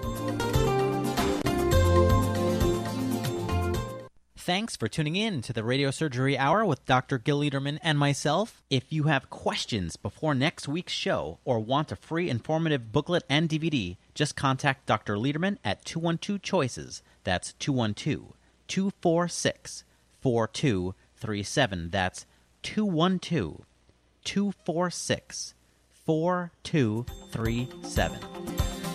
[4.40, 7.18] Thanks for tuning in to the Radio Surgery Hour with Dr.
[7.18, 8.62] Gil Lederman and myself.
[8.70, 13.50] If you have questions before next week's show or want a free informative booklet and
[13.50, 15.16] DVD, just contact Dr.
[15.16, 17.02] Lederman at 212 Choices.
[17.22, 18.32] That's 212
[18.66, 19.84] 246
[20.22, 21.90] 4237.
[21.90, 22.24] That's
[22.62, 23.66] 212
[24.24, 25.54] 246
[26.06, 28.89] 4237.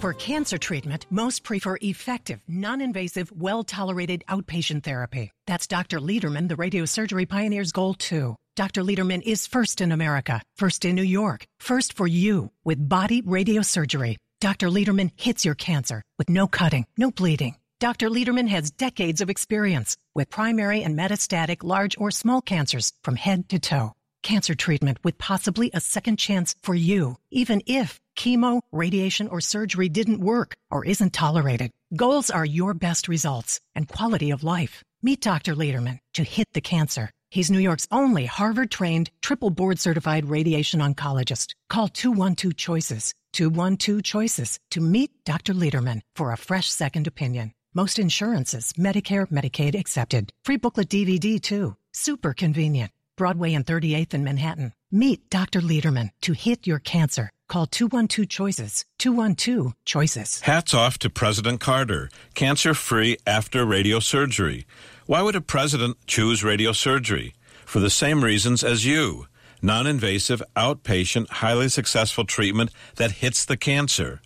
[0.00, 5.32] For cancer treatment, most prefer effective, non invasive, well tolerated outpatient therapy.
[5.48, 5.98] That's Dr.
[5.98, 8.36] Lederman, the radiosurgery pioneer's goal, too.
[8.54, 8.82] Dr.
[8.84, 14.18] Lederman is first in America, first in New York, first for you with body radiosurgery.
[14.40, 14.68] Dr.
[14.68, 17.56] Lederman hits your cancer with no cutting, no bleeding.
[17.80, 18.08] Dr.
[18.08, 23.48] Lederman has decades of experience with primary and metastatic large or small cancers from head
[23.48, 23.94] to toe.
[24.22, 29.88] Cancer treatment with possibly a second chance for you, even if chemo, radiation, or surgery
[29.88, 31.70] didn't work or isn't tolerated.
[31.94, 34.82] Goals are your best results and quality of life.
[35.02, 35.54] Meet Dr.
[35.54, 37.10] Lederman to hit the cancer.
[37.30, 41.54] He's New York's only Harvard trained, triple board certified radiation oncologist.
[41.68, 45.54] Call 212 Choices, 212 Choices to meet Dr.
[45.54, 47.52] Lederman for a fresh second opinion.
[47.74, 50.32] Most insurances, Medicare, Medicaid accepted.
[50.42, 51.76] Free booklet DVD too.
[51.92, 52.90] Super convenient.
[53.16, 54.72] Broadway and 38th in Manhattan.
[54.90, 55.60] Meet Dr.
[55.60, 57.28] Lederman to hit your cancer.
[57.46, 58.86] Call 212 Choices.
[58.98, 60.40] 212 Choices.
[60.40, 62.08] Hats off to President Carter.
[62.34, 64.64] Cancer free after radiosurgery.
[65.04, 67.34] Why would a president choose radiosurgery?
[67.66, 69.26] For the same reasons as you.
[69.60, 74.22] Non invasive, outpatient, highly successful treatment that hits the cancer.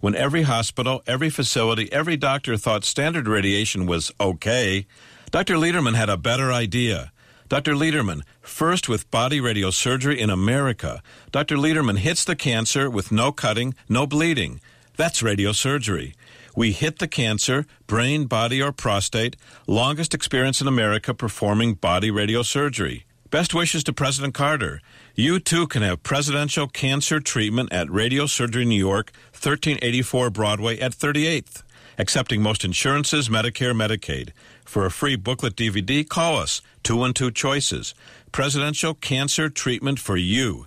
[0.00, 4.86] When every hospital, every facility, every doctor thought standard radiation was okay,
[5.32, 5.56] Dr.
[5.56, 7.10] Lederman had a better idea.
[7.54, 7.74] Dr.
[7.74, 11.00] Lederman, first with body radiosurgery in America.
[11.30, 11.54] Dr.
[11.56, 14.60] Lederman hits the cancer with no cutting, no bleeding.
[14.96, 16.14] That's radiosurgery.
[16.56, 19.36] We hit the cancer, brain, body, or prostate,
[19.68, 23.04] longest experience in America performing body radiosurgery.
[23.30, 24.80] Best wishes to President Carter.
[25.14, 31.62] You too can have presidential cancer treatment at Radiosurgery New York, 1384 Broadway at 38th.
[31.98, 34.30] Accepting most insurances, Medicare, Medicaid.
[34.64, 37.94] For a free booklet DVD, call us 212 Choices.
[38.32, 40.66] Presidential Cancer Treatment for You.